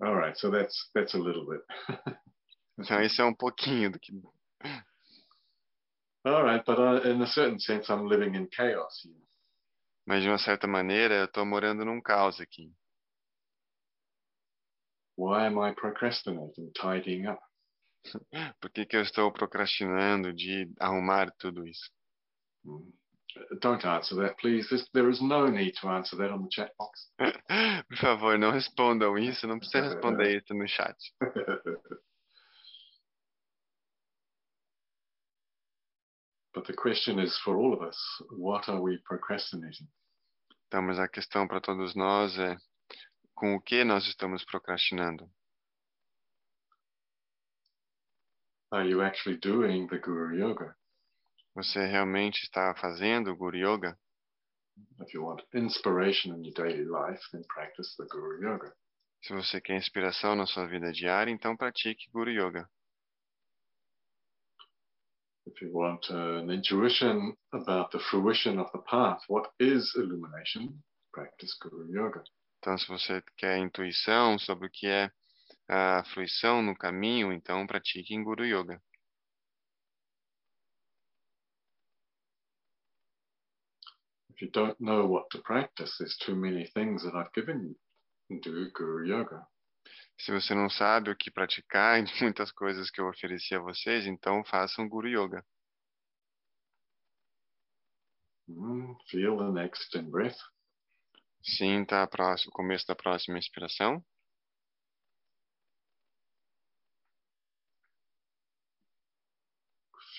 All 0.00 0.14
right, 0.14 0.36
so 0.38 0.50
that's 0.50 0.90
that's 0.94 1.14
a 1.14 1.18
little 1.18 1.46
bit. 1.46 1.62
Então 2.78 3.00
esse 3.02 3.20
é 3.20 3.24
um 3.24 3.34
pouquinho 3.34 3.92
do 3.92 3.98
que. 3.98 4.12
All 6.24 6.42
right, 6.42 6.64
but 6.64 6.78
I, 6.78 7.10
in 7.10 7.20
a 7.20 7.26
certain 7.26 7.58
sense, 7.58 7.92
I'm 7.92 8.08
living 8.08 8.34
in 8.34 8.48
chaos 8.48 9.02
here. 9.04 9.14
Mas 10.06 10.22
de 10.22 10.28
uma 10.28 10.38
certa 10.38 10.66
maneira 10.66 11.14
eu 11.14 11.24
estou 11.26 11.44
morando 11.44 11.84
num 11.84 12.00
caos 12.00 12.40
aqui. 12.40 12.74
Why 15.16 15.46
am 15.46 15.58
I 15.58 15.72
procrastinating, 15.74 16.72
tidying 16.74 17.26
up? 17.26 17.40
Por 18.60 18.70
que, 18.70 18.86
que 18.86 18.96
eu 18.96 19.02
estou 19.02 19.32
procrastinando 19.32 20.32
de 20.32 20.70
arrumar 20.78 21.30
tudo 21.38 21.66
isso? 21.66 21.90
Hmm. 22.64 22.92
Don't 23.60 23.82
answer 23.86 24.16
that, 24.16 24.36
please. 24.38 24.68
There 24.92 25.08
is 25.08 25.22
no 25.22 25.48
need 25.48 25.74
to 25.80 25.88
answer 25.88 26.18
that 26.18 26.30
on 26.30 26.42
the 26.42 26.50
chat 26.50 26.72
box. 26.76 27.10
Por 27.88 27.96
favor, 27.96 28.38
não 28.38 28.50
respondam 28.50 29.16
isso, 29.16 29.46
não 29.46 29.58
precisa 29.58 29.88
responder 29.88 30.36
isso 30.42 30.52
no 30.54 30.68
chat. 30.68 30.96
but 36.54 36.66
the 36.66 36.74
question 36.74 37.18
is 37.18 37.38
for 37.38 37.56
all 37.56 37.72
of 37.72 37.80
us 37.82 37.96
what 38.30 38.68
are 38.70 38.80
we 38.80 38.98
procrastinating? 38.98 39.88
Então, 40.66 40.82
mas 40.82 40.98
a 40.98 41.08
questão 41.08 41.46
para 41.46 41.60
todos 41.60 41.94
nós 41.94 42.38
é 42.38 42.56
com 43.34 43.54
o 43.54 43.60
que 43.60 43.84
nós 43.84 44.06
estamos 44.06 44.44
procrastinando? 44.44 45.28
Are 48.72 48.86
you 48.86 49.02
actually 49.02 49.36
doing 49.36 49.86
the 49.88 49.98
Guru 49.98 50.34
Yoga? 50.34 50.74
Você 51.54 51.84
realmente 51.84 52.42
está 52.44 52.74
fazendo 52.74 53.30
o 53.30 53.36
Guru 53.36 53.58
Yoga? 53.58 53.98
If 54.98 55.12
you 55.12 55.22
want 55.22 55.42
inspiration 55.52 56.34
in 56.34 56.42
your 56.42 56.54
daily 56.54 56.86
life, 56.86 57.20
then 57.32 57.44
practice 57.50 57.94
the 57.98 58.06
Guru 58.06 58.40
Yoga. 58.42 58.72
Se 59.22 59.34
você 59.34 59.60
quer 59.60 59.76
inspiração 59.76 60.34
na 60.34 60.46
sua 60.46 60.66
vida 60.66 60.90
diária, 60.90 61.30
então 61.30 61.54
pratique 61.54 62.10
Guru 62.10 62.30
Yoga. 62.30 62.66
If 65.44 65.60
you 65.60 65.70
want 65.70 66.08
uh, 66.08 66.38
an 66.38 66.50
intuition 66.50 67.36
about 67.52 67.90
the 67.90 68.02
fruition 68.10 68.58
of 68.58 68.72
the 68.72 68.80
path, 68.88 69.20
what 69.28 69.50
is 69.60 69.94
illumination? 69.96 70.82
Practice 71.12 71.54
Guru 71.60 71.84
Yoga. 71.90 72.24
Então, 72.58 72.78
se 72.78 72.88
você 72.88 73.22
quer 73.36 73.58
intuição 73.58 74.38
sobre 74.38 74.68
o 74.68 74.70
que 74.70 74.86
é 74.86 75.10
a 75.74 76.04
fruição 76.04 76.62
no 76.62 76.76
caminho, 76.76 77.32
então 77.32 77.66
pratique 77.66 78.14
em 78.14 78.22
Guru 78.22 78.44
Yoga. 78.44 78.78
If 84.28 84.42
you 84.42 84.50
don't 84.50 84.76
know 84.78 85.08
what 85.08 85.28
to 85.30 85.42
practice, 85.42 85.96
there's 85.96 86.16
too 86.18 86.36
many 86.36 86.66
things 86.72 87.04
that 87.04 87.16
I've 87.16 87.32
given 87.34 87.62
you. 87.62 87.76
Do 88.40 88.70
Guru 88.72 89.06
Yoga. 89.06 89.46
Se 90.18 90.30
você 90.30 90.54
não 90.54 90.68
sabe 90.68 91.10
o 91.10 91.16
que 91.16 91.30
praticar 91.30 92.02
de 92.04 92.22
muitas 92.22 92.52
coisas 92.52 92.90
que 92.90 93.00
eu 93.00 93.08
ofereci 93.08 93.54
a 93.54 93.60
vocês, 93.60 94.06
então 94.06 94.44
façam 94.44 94.86
Guru 94.86 95.08
Yoga. 95.08 95.42
Mm, 98.46 98.94
feel 99.08 99.38
the 99.38 99.50
next 99.52 99.96
in 99.96 100.10
breath. 100.10 100.38
Sinta 101.42 102.02
a 102.02 102.06
próxima, 102.06 102.50
o 102.50 102.52
começo 102.52 102.86
da 102.86 102.94
próxima 102.94 103.38
inspiração. 103.38 104.04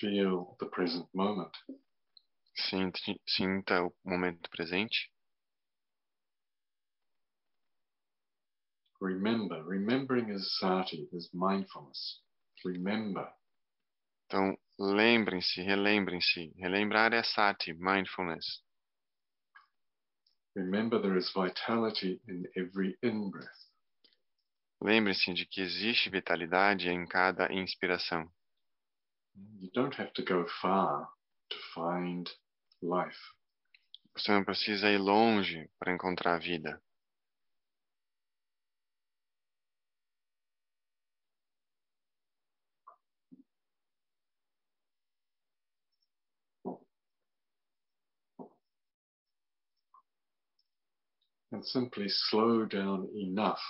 Feel 0.00 0.56
the 0.58 0.66
present 0.66 1.06
moment. 1.14 1.52
Sinta, 2.56 2.98
sinta 3.26 3.82
o 3.82 3.92
momento 4.04 4.48
presente. 4.50 5.10
Remember. 9.00 9.62
Remembering 9.62 10.30
is 10.30 10.58
sati, 10.58 11.08
is 11.12 11.28
mindfulness. 11.32 12.22
Remember. 12.64 13.28
Então, 14.26 14.56
lembrem-se, 14.78 15.60
relembrem-se. 15.60 16.52
Relembrar 16.56 17.12
é 17.12 17.22
sati, 17.22 17.72
mindfulness. 17.74 18.62
Remember 20.56 21.00
there 21.00 21.18
is 21.18 21.30
vitality 21.32 22.20
in 22.28 22.46
every 22.56 22.96
in-breath. 23.02 23.68
Lembre-se 24.80 25.34
de 25.34 25.46
que 25.46 25.60
existe 25.60 26.08
vitalidade 26.10 26.88
em 26.88 27.06
cada 27.06 27.52
inspiração. 27.52 28.30
You 29.34 29.70
don't 29.74 29.94
have 29.94 30.12
to 30.14 30.22
go 30.22 30.46
far 30.62 31.08
to 31.50 31.56
find 31.74 32.30
life. 32.82 33.18
Você 34.16 34.30
não 34.30 34.44
precisa 34.44 34.90
ir 34.90 34.98
longe 34.98 35.68
para 35.78 35.92
encontrar 35.92 36.34
a 36.36 36.38
vida. 36.38 36.80
And 51.50 51.64
simply 51.64 52.08
slow 52.08 52.66
down 52.66 53.08
enough 53.16 53.62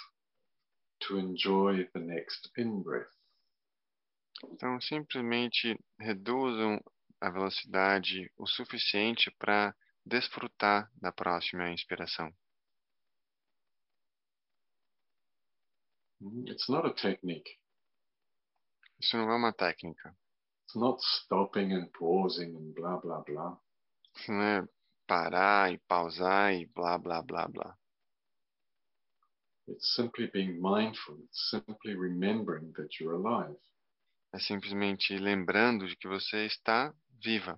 to 1.00 1.18
enjoy 1.18 1.86
the 1.92 2.00
next 2.00 2.50
in-breath. 2.56 3.13
Então, 4.52 4.80
simplesmente 4.80 5.78
reduzam 5.98 6.80
a 7.20 7.30
velocidade 7.30 8.30
o 8.36 8.46
suficiente 8.46 9.30
para 9.38 9.74
desfrutar 10.04 10.90
da 10.96 11.10
próxima 11.10 11.70
inspiração. 11.70 12.32
Mm, 16.20 16.48
It's 16.48 16.68
not 16.68 16.86
a 16.86 16.92
technique. 16.92 17.58
Isso 19.00 19.16
não 19.16 19.30
é 19.30 19.36
uma 19.36 19.52
técnica. 19.52 20.16
It's 20.64 20.76
not 20.76 21.00
stopping 21.02 21.72
and 21.72 21.90
pausing 21.98 22.56
and 22.56 22.72
blah, 22.74 22.96
blah, 22.98 23.20
blah. 23.20 23.58
Isso 24.16 24.32
não 24.32 24.42
é 24.42 24.68
parar 25.06 25.72
e 25.72 25.78
pausar 25.78 26.54
e 26.54 26.66
blá, 26.66 26.98
blá, 26.98 27.22
blá, 27.22 27.48
blá. 27.48 27.78
It's 29.68 29.94
simply 29.94 30.26
being 30.26 30.60
mindful. 30.60 31.18
It's 31.24 31.50
simply 31.50 31.94
remembering 31.94 32.72
that 32.74 33.00
you're 33.00 33.14
alive. 33.14 33.58
É 34.34 34.38
simplesmente 34.40 35.16
lembrando 35.16 35.86
de 35.86 35.96
que 35.96 36.08
você 36.08 36.44
está 36.44 36.92
viva. 37.22 37.56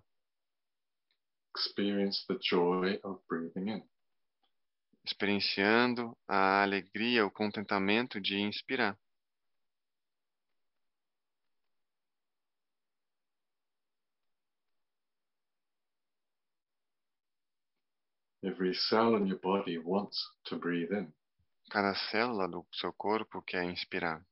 Experience 1.56 2.26
the 2.28 2.36
joy 2.38 3.00
of 3.02 3.24
breathing 3.26 3.70
in. 3.70 3.82
experienciando 5.02 6.14
a 6.28 6.62
alegria, 6.62 7.24
o 7.24 7.30
contentamento 7.30 8.20
de 8.20 8.36
inspirar. 8.40 8.98
Every 18.42 18.74
cell 18.74 19.16
in 19.16 19.28
your 19.28 19.40
body 19.40 19.78
wants 19.78 20.18
to 20.44 20.58
breathe 20.58 20.92
in. 20.92 21.10
Cada 21.70 21.94
célula 22.10 22.46
do 22.46 22.66
seu 22.72 22.92
corpo 22.92 23.40
quer 23.40 23.64
inspirar. 23.64 24.22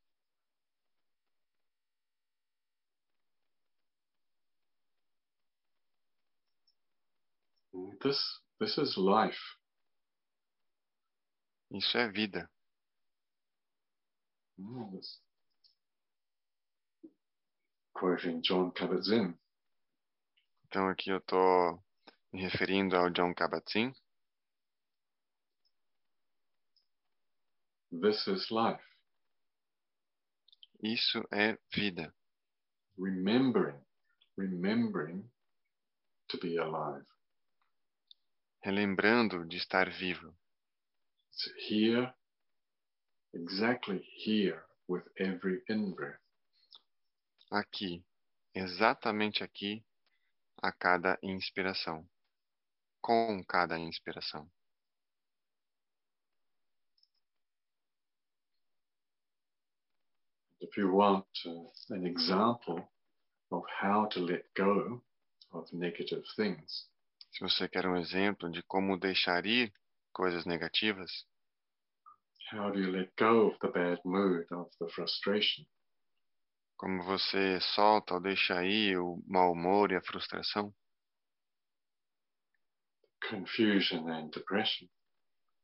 This, 8.05 8.21
this 8.59 8.77
is 8.77 8.95
life. 8.97 9.39
Isso 11.71 11.97
é 11.97 12.07
vida. 12.11 12.47
Mm, 14.59 14.91
this- 14.95 15.19
Quoting 17.95 18.41
John 18.43 18.71
Kabat-Zinn, 18.73 19.33
Então 20.67 20.87
aqui 20.89 21.09
eu 21.09 21.17
estou 21.17 21.83
me 22.31 22.41
referindo 22.43 22.95
ao 22.95 23.09
John 23.09 23.33
Kabat-Zinn. 23.33 23.91
this 27.89 28.27
is 28.27 28.51
life. 28.51 28.83
Isso 30.83 31.23
é 31.33 31.57
vida. 31.73 32.13
Remembering, 32.99 33.81
remembering 34.37 35.27
to 36.27 36.37
be 36.37 36.57
alive. 36.59 37.05
Relembrando 38.65 39.45
de 39.45 39.57
estar 39.57 39.91
vivo. 39.91 40.35
It's 41.29 41.53
here, 41.69 42.11
exactly 43.31 44.03
here, 44.17 44.65
with 44.87 45.03
every 45.19 45.61
in-breath. 45.69 46.19
Aqui. 47.51 48.03
Exatamente 48.55 49.43
aqui. 49.43 49.85
A 50.63 50.71
cada 50.71 51.15
inspiração. 51.21 52.09
Com 53.03 53.43
cada 53.47 53.77
inspiração. 53.77 54.49
If 60.59 60.75
you 60.75 60.91
want 60.91 61.27
uh, 61.45 61.69
an 61.91 62.07
example 62.07 62.83
of 63.51 63.63
how 63.79 64.07
to 64.07 64.19
let 64.21 64.43
go 64.55 65.03
of 65.51 65.71
negative 65.71 66.23
things, 66.35 66.89
Se 67.35 67.41
você 67.41 67.67
quer 67.67 67.85
um 67.85 67.97
exemplo 67.97 68.49
de 68.49 68.63
como 68.63 68.97
deixar 68.97 69.45
ir 69.45 69.69
coisas 70.13 70.45
negativas, 70.45 71.11
how 72.53 72.71
do 72.71 72.79
you 72.79 72.89
let 72.89 73.11
go 73.19 73.47
of 73.47 73.59
the 73.59 73.67
bad 73.67 73.99
mood, 74.05 74.45
of 74.53 74.69
the 74.79 74.87
frustration? 74.87 75.65
como 76.77 77.03
você 77.03 77.59
solta 77.59 78.13
ou 78.13 78.21
deixa 78.21 78.63
ir 78.63 78.97
o 78.99 79.21
mau 79.27 79.51
humor 79.51 79.91
e 79.91 79.95
a 79.97 80.01
frustração, 80.01 80.73
confusion 83.29 84.07
and 84.09 84.29
depression. 84.29 84.87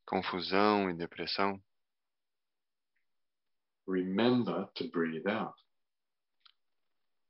confusão 0.06 0.90
e 0.90 0.94
depressão, 0.94 1.58
Remember 3.88 4.68
to 4.76 4.90
breathe 4.92 5.26
out. 5.28 5.56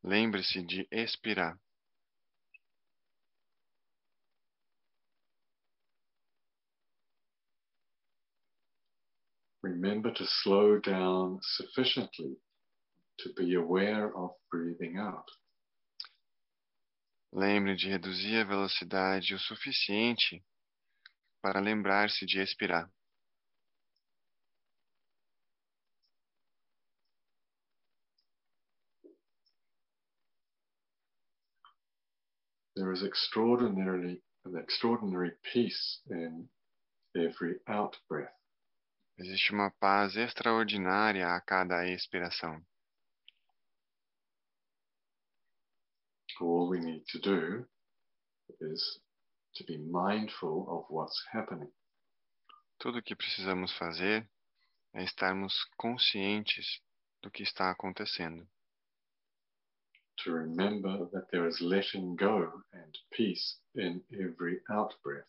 lembre-se 0.04 0.64
de 0.66 0.88
expirar. 0.92 1.60
Remember 9.64 10.12
to 10.12 10.26
slow 10.26 10.80
down 10.80 11.40
sufficiently 11.44 12.38
to 13.20 13.30
be 13.38 13.54
aware 13.54 14.16
of 14.16 14.32
breathing 14.50 14.98
out. 14.98 15.26
Lembre 17.32 17.76
de 17.76 17.90
reduzir 17.90 18.42
a 18.42 18.46
velocidade 18.46 19.36
o 19.36 19.40
suficiente 19.40 20.44
para 21.42 21.62
lembrar-se 21.62 22.26
de 22.26 22.42
expirar. 22.42 22.90
There 32.76 32.92
is 32.92 33.04
extraordinarily 33.04 34.24
an 34.44 34.58
extraordinary 34.58 35.34
peace 35.54 36.00
in 36.10 36.50
every 37.16 37.58
out 37.68 37.96
breath. 38.10 38.41
Existe 39.24 39.52
uma 39.54 39.70
paz 39.70 40.16
extraordinária 40.16 41.28
a 41.28 41.40
cada 41.40 41.88
expiração. 41.88 42.60
All 46.40 46.68
we 46.68 46.80
need 46.80 47.04
to 47.12 47.20
do 47.20 47.70
is 48.60 49.00
to 49.54 49.64
be 49.66 49.78
mindful 49.78 50.68
of 50.68 50.88
what's 50.90 51.24
happening. 51.32 51.72
Tudo 52.80 52.98
o 52.98 53.04
que 53.04 53.16
precisamos 53.16 53.72
fazer 53.78 54.28
é 54.92 55.04
estarmos 55.04 55.54
conscientes 55.78 56.82
do 57.22 57.30
que 57.30 57.44
está 57.44 57.70
acontecendo. 57.70 58.50
To 60.24 60.34
remember 60.34 61.08
that 61.12 61.28
there 61.30 61.48
is 61.48 61.62
letting 61.62 62.16
go 62.16 62.64
and 62.74 62.92
peace 63.12 63.60
in 63.76 64.04
every 64.12 64.64
out 64.68 65.00
breath. 65.04 65.28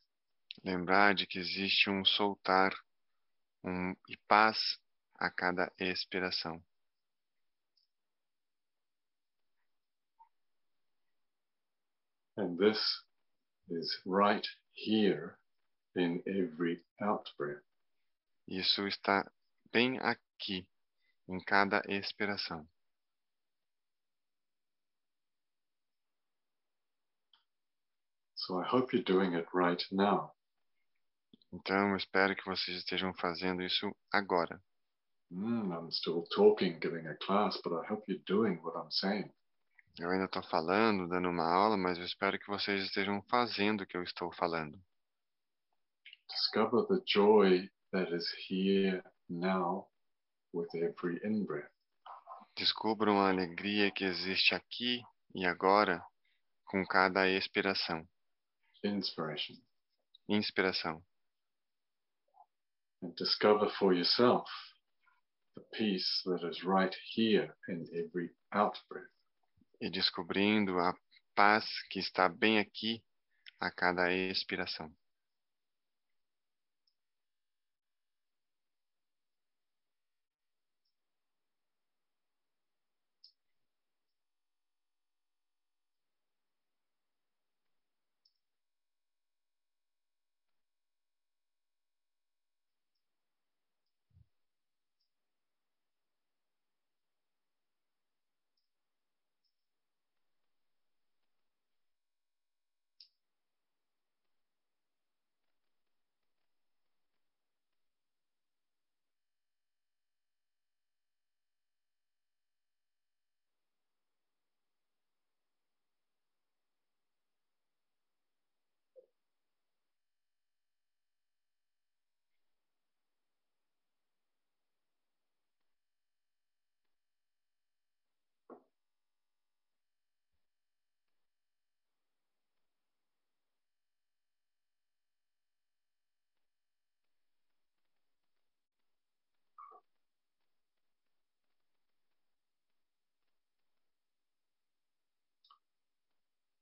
Lembrar 0.65 1.15
de 1.15 1.27
que 1.27 1.39
existe 1.39 1.91
um 1.91 2.07
soltar 2.07 2.73
um, 3.65 3.93
e 4.09 4.17
paz 4.29 4.79
a 5.17 5.31
cada 5.31 5.73
expiração. 5.79 6.63
And 12.37 12.57
this 12.59 12.81
is 13.69 14.01
right 14.07 14.47
here 14.73 15.39
in 15.95 16.23
every 16.27 16.83
out 17.01 17.31
breath. 17.37 17.63
Isso 18.49 18.87
está 18.87 19.31
bem 19.71 19.99
aqui, 20.01 20.67
em 21.29 21.39
cada 21.45 21.83
expiração. 21.89 22.67
So 28.35 28.59
I 28.59 28.65
hope 28.65 28.93
you're 28.93 29.05
doing 29.05 29.35
it 29.35 29.47
right 29.55 29.81
now. 29.93 30.35
Então, 31.53 31.91
eu 31.91 31.97
espero 31.97 32.35
que 32.35 32.45
vocês 32.47 32.79
estejam 32.79 33.13
fazendo 33.15 33.63
isso 33.63 33.95
agora. 34.11 34.61
Mm, 35.31 35.73
I'm 35.73 35.91
still 35.91 36.25
talking, 36.35 36.79
giving 36.81 37.07
a 37.07 37.17
class, 37.17 37.59
but 37.63 37.73
I 37.73 37.93
hope 37.93 38.05
you're 38.07 38.23
doing 38.27 38.59
what 38.63 38.77
I'm 38.77 38.91
saying. 38.91 39.31
Eu 39.99 40.11
ainda 40.11 40.25
estou 40.25 40.43
falando, 40.43 41.07
dando 41.09 41.29
uma 41.29 41.45
aula, 41.45 41.77
mas 41.77 41.99
eu 41.99 42.05
espero 42.05 42.39
que 42.39 42.47
vocês 42.47 42.83
estejam 42.83 43.23
fazendo 43.31 43.83
o 43.83 43.87
que 43.87 43.97
eu 43.97 44.03
estou 44.03 44.33
falando. 44.33 44.79
Discover 46.29 46.87
the 46.87 47.03
joy 47.07 47.71
that 47.93 48.11
is 48.15 48.27
here 48.49 49.03
now 49.29 49.89
with 50.55 50.69
every 50.75 51.21
in 51.25 51.45
breath. 51.45 51.71
Descubram 52.57 53.21
a 53.21 53.29
alegria 53.29 53.91
que 53.91 54.05
existe 54.05 54.55
aqui 54.55 55.03
e 55.35 55.47
agora 55.47 56.03
com 56.65 56.85
cada 56.87 57.29
expiração, 57.29 58.07
inspiration. 58.83 59.57
inspiração. 60.29 61.03
And 63.03 63.15
discover 63.17 63.69
for 63.79 63.93
yourself 63.93 64.47
the 65.57 65.63
peace 65.75 66.23
that 66.25 66.49
is 66.49 66.63
right 66.65 66.95
here 67.15 67.55
in 67.69 67.85
every. 67.93 68.31
E 69.81 69.91
descobrindo 69.91 70.79
a 70.79 70.95
paz 71.35 71.67
que 71.91 71.99
está 71.99 72.29
bem 72.29 72.59
aqui 72.59 73.03
a 73.61 73.71
cada 73.71 74.13
expiração. 74.13 74.95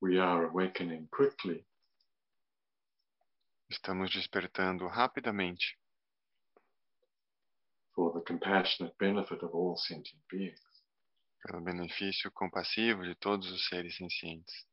We 0.01 0.18
are 0.18 0.44
awakening 0.46 1.07
quickly 1.11 1.64
Estamos 3.70 4.11
despertando 4.11 4.88
rapidamente 4.88 5.78
for 7.94 8.12
the 8.12 8.20
compassionate 8.24 8.94
benefit 8.98 9.42
of 9.44 9.55
all 9.55 9.76
sentient 9.76 10.22
beings. 10.28 10.59
pelo 11.42 11.61
benefício 11.62 12.30
compassivo 12.32 13.03
de 13.03 13.14
todos 13.14 13.51
os 13.51 13.66
seres 13.68 13.96
sencientes. 13.96 14.66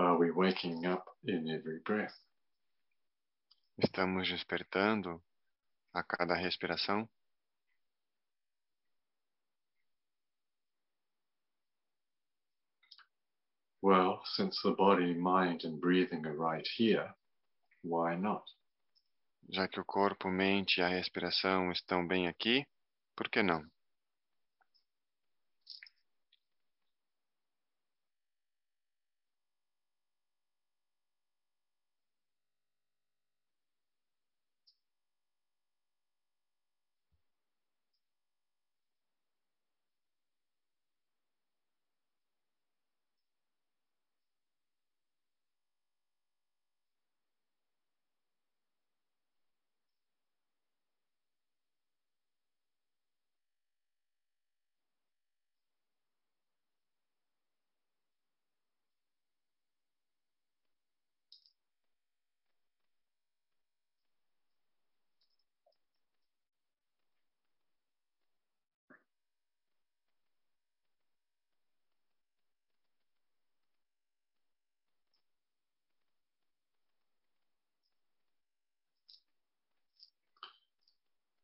Are 0.00 0.16
we 0.16 0.30
waking 0.30 0.86
up 0.86 1.04
in 1.26 1.46
every 1.50 1.78
breath? 1.84 2.16
Estamos 3.76 4.26
despertando 4.30 5.22
a 5.94 6.02
cada 6.02 6.34
respiração? 6.36 7.06
Well, 13.82 14.22
since 14.24 14.58
the 14.62 14.70
body, 14.70 15.12
mind, 15.12 15.64
and 15.64 15.78
breathing 15.78 16.24
are 16.24 16.34
right 16.34 16.66
here, 16.78 17.12
why 17.82 18.16
not? 18.16 18.44
Já 19.50 19.68
que 19.68 19.80
o 19.80 19.84
corpo, 19.84 20.30
mente 20.30 20.80
e 20.80 20.82
a 20.82 20.88
respiração 20.88 21.70
estão 21.72 22.06
bem 22.08 22.26
aqui, 22.26 22.66
por 23.14 23.28
que 23.28 23.42
não? 23.42 23.62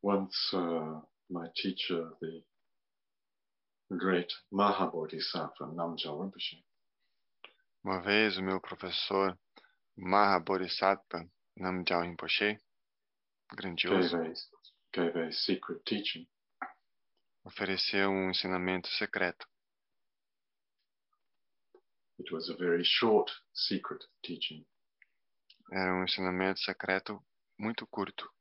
Once 0.06 0.50
uh, 0.54 1.00
my 1.28 1.48
teacher, 1.56 2.12
the 2.20 2.40
great 3.98 4.32
Mahabodhisattva 4.52 5.66
Namgyal 5.74 6.20
Rinpoche, 6.20 6.62
Uma 7.84 8.00
vez 8.00 8.38
o 8.38 8.42
meu 8.42 8.60
professor 8.60 9.36
Mahabodhisattva 9.98 11.28
Namgyal 11.58 12.02
Rinpoche, 12.02 12.56
gave 13.50 13.56
grandioso, 13.56 14.16
a, 14.16 14.32
gave 14.92 15.18
a 15.18 15.32
secret 15.32 15.82
teaching. 15.84 16.28
ofereceu 17.44 18.08
um 18.08 18.30
ensinamento 18.30 18.86
secreto. 18.86 19.44
It 22.20 22.32
was 22.32 22.48
a 22.48 22.54
very 22.56 22.84
short 22.84 23.28
secret 23.52 24.04
teaching. 24.22 24.64
Era 25.72 25.92
um 25.94 26.04
ensinamento 26.04 26.60
secreto 26.60 27.20
muito 27.58 27.84
curto. 27.88 28.35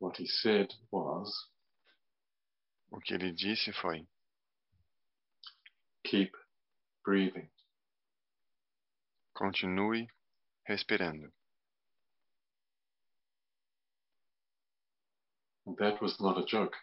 What 0.00 0.16
he 0.16 0.26
said 0.26 0.72
was, 0.90 1.30
O 2.90 2.98
que 3.00 3.14
ele 3.14 3.32
disse 3.32 3.70
foi: 3.72 4.06
keep 6.04 6.32
breathing. 7.04 7.48
continue 9.34 10.06
respirando. 10.68 11.30
And 15.66 15.76
that 15.78 16.00
was 16.02 16.18
not 16.20 16.38
a 16.38 16.44
joke. 16.46 16.76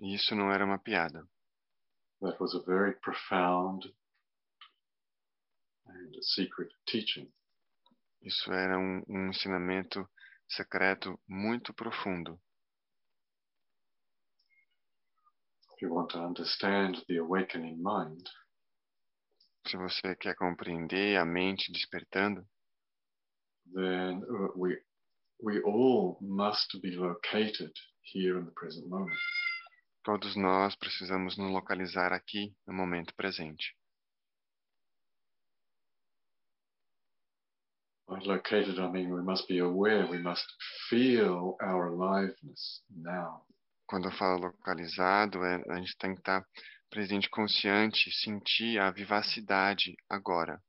Isso 0.00 0.34
não 0.34 0.52
era 0.52 0.64
uma 0.64 0.78
piada. 0.78 1.26
That 2.20 2.38
was 2.40 2.54
a 2.54 2.62
very 2.66 2.94
profound 3.00 3.84
and 5.86 6.14
secret 6.22 6.70
teaching. 6.86 7.32
Isso 8.20 8.52
era 8.52 8.76
um, 8.76 9.02
um 9.08 9.28
ensinamento 9.28 10.08
secreto 10.48 11.18
muito 11.28 11.72
profundo. 11.74 12.40
If 15.76 15.82
you 15.82 15.94
want 15.94 16.10
to 16.12 16.18
understand 16.18 17.04
the 17.06 17.18
awakening 17.18 17.76
mind, 17.80 18.28
Se 19.66 19.76
você 19.76 20.16
quer 20.16 20.34
compreender 20.34 21.18
a 21.18 21.24
mente 21.26 21.70
despertando, 21.70 22.44
then 23.74 24.22
uh, 24.24 24.50
we 24.56 24.76
we 25.42 25.60
all 25.62 26.16
must 26.20 26.80
be 26.80 26.96
located 26.96 27.72
here 28.02 28.38
in 28.38 28.46
the 28.46 28.52
present 28.52 28.88
moment. 28.88 29.16
todos 30.02 30.34
nós 30.36 30.74
precisamos 30.74 31.36
nos 31.36 31.52
localizar 31.52 32.12
aqui 32.14 32.56
no 32.66 32.72
momento 32.72 33.14
presente. 33.14 33.76
Located, 38.08 38.78
I 38.78 38.90
mean 38.90 39.12
we 39.12 39.22
must 39.22 39.46
be 39.48 39.58
aware, 39.58 40.06
we 40.06 40.18
must 40.18 40.44
feel 40.88 41.56
our 41.60 41.88
aliveness 41.88 42.82
now. 42.94 43.42
Quando 43.86 44.08
eu 44.08 44.12
falo 44.12 44.46
localizado, 44.46 45.44
é, 45.44 45.62
a 45.70 45.76
gente 45.76 45.96
tem 45.98 46.14
que 46.14 46.20
estar 46.20 46.44
presente, 46.90 47.28
consciente, 47.30 48.10
sentir 48.10 48.78
a 48.78 48.90
vivacidade 48.90 49.96
agora. 50.08 50.60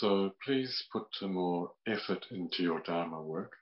So 0.00 0.34
please 0.44 0.72
put 0.92 1.06
more 1.22 1.72
effort 1.86 2.26
into 2.30 2.62
your 2.62 2.82
Dharma 2.82 3.20
work. 3.20 3.54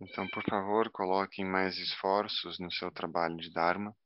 Então, 0.00 0.28
por 0.28 0.42
favor, 0.44 0.90
coloquem 0.90 1.44
mais 1.44 1.78
esforços 1.78 2.58
no 2.58 2.70
seu 2.70 2.90
trabalho 2.90 3.36
de 3.38 3.50
Dharma. 3.50 3.96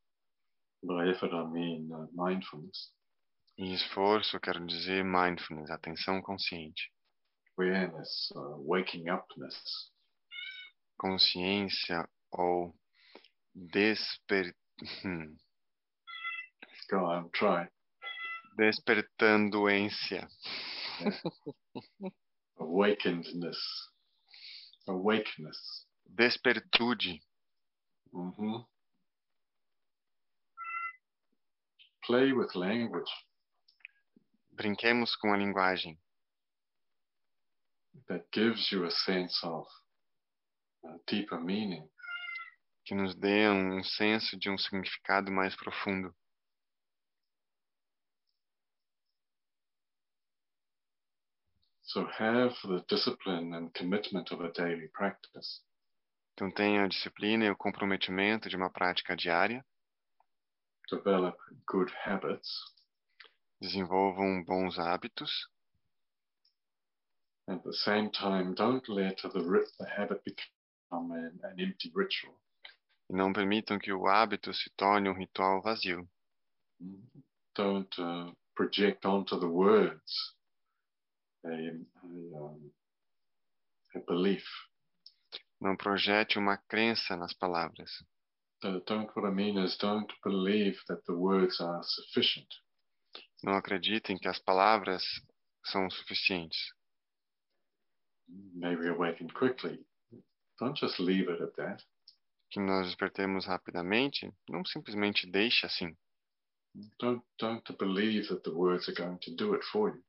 By 0.82 1.10
effort, 1.10 1.32
I 1.34 1.44
mean 1.50 1.90
uh, 1.92 2.08
mindfulness, 2.12 2.92
E 3.58 3.74
esforço, 3.74 4.38
quero 4.40 4.64
dizer 4.64 5.04
mindfulness, 5.04 5.70
atenção 5.70 6.22
consciente. 6.22 6.92
awareness, 7.58 8.30
uh, 8.36 8.56
waking 8.66 9.10
upness. 9.10 9.60
Consciência 10.96 12.08
ou 12.30 12.72
desper... 13.54 14.54
hum, 15.04 15.36
Go 16.90 16.98
on, 17.04 17.28
try. 17.30 17.68
despertandoência, 18.56 20.26
Awakenedness. 22.58 23.58
Awakeness. 24.88 25.86
despertude, 26.08 27.20
hmm 28.12 28.62
Play 32.04 32.32
with 32.32 32.54
language 32.56 33.10
brinquemos 34.52 35.14
com 35.16 35.32
a 35.32 35.36
linguagem 35.36 35.96
that 38.08 38.26
gives 38.32 38.70
you 38.72 38.84
a 38.84 38.90
sense 38.90 39.38
of 39.46 39.64
uh, 40.84 40.98
deeper 41.06 41.38
meaning. 41.40 41.88
que 42.84 42.94
nos 42.94 43.14
dê 43.14 43.48
um 43.48 43.82
senso 43.84 44.36
de 44.36 44.50
um 44.50 44.58
significado 44.58 45.30
mais 45.30 45.54
profundo. 45.54 46.12
So 51.92 52.06
have 52.06 52.54
the 52.62 52.84
discipline 52.86 53.52
and 53.52 53.74
commitment 53.74 54.30
of 54.30 54.40
a 54.40 54.52
daily 54.52 54.86
practice. 54.94 55.60
Então 56.34 56.48
tenha 56.48 56.84
a 56.84 56.88
disciplina 56.88 57.44
e 57.44 57.50
o 57.50 57.56
comprometimento 57.56 58.48
de 58.48 58.54
uma 58.54 58.70
prática 58.70 59.16
diária, 59.16 59.64
Develop 60.88 61.36
good 61.66 61.92
habits 62.04 62.48
desenvolvam 63.60 64.44
bons 64.44 64.78
hábitos 64.78 65.30
At 67.48 67.60
the 67.64 67.72
same 67.72 68.08
time, 68.12 68.54
don't 68.54 68.88
let 68.88 69.20
the, 69.22 69.28
the 69.28 69.90
habit 69.90 70.22
become 70.24 71.10
an, 71.10 71.40
an 71.42 71.58
empty 71.58 71.90
ritual. 71.92 72.38
e 73.08 73.12
não 73.12 73.32
permitam 73.32 73.80
que 73.80 73.92
o 73.92 74.06
hábito 74.06 74.54
se 74.54 74.70
torne 74.76 75.08
um 75.08 75.14
ritual 75.14 75.60
vazio. 75.60 76.08
Don't 77.56 78.00
uh, 78.00 78.32
project 78.54 79.04
onto 79.04 79.40
the 79.40 79.46
words 79.46 80.36
a, 81.44 81.48
a, 81.48 82.54
a 83.96 84.00
belief. 84.06 84.44
Não 85.60 85.76
projete 85.76 86.38
uma 86.38 86.56
crença 86.56 87.16
nas 87.16 87.34
palavras. 87.34 87.90
Uh, 88.62 88.80
don't, 88.86 89.10
what 89.16 89.26
I 89.26 89.30
mean 89.30 89.58
is, 89.58 89.76
don't 89.78 90.12
believe 90.22 90.78
that 90.88 91.02
the 91.06 91.14
words 91.14 91.60
are 91.60 91.82
sufficient. 91.82 92.48
Não 93.42 93.54
acreditem 93.54 94.18
que 94.18 94.28
as 94.28 94.38
palavras 94.38 95.02
são 95.64 95.88
suficientes. 95.90 96.58
Maybe 98.28 98.88
awaken 98.88 99.28
quickly. 99.28 99.84
Don't 100.58 100.78
just 100.78 101.00
leave 101.00 101.30
it 101.30 101.42
at 101.42 101.54
that. 101.56 101.82
Que 102.50 102.60
nós 102.60 102.86
despertemos 102.86 103.46
rapidamente, 103.46 104.30
não 104.48 104.64
simplesmente 104.64 105.26
deixe 105.26 105.64
assim. 105.66 105.96
Don't, 106.98 107.24
don't 107.38 107.72
believe 107.78 108.28
that 108.28 108.42
the 108.42 108.50
words 108.50 108.88
are 108.88 108.94
going 108.94 109.18
to 109.18 109.34
do 109.34 109.54
it 109.54 109.64
for 109.72 109.90
you. 109.90 110.02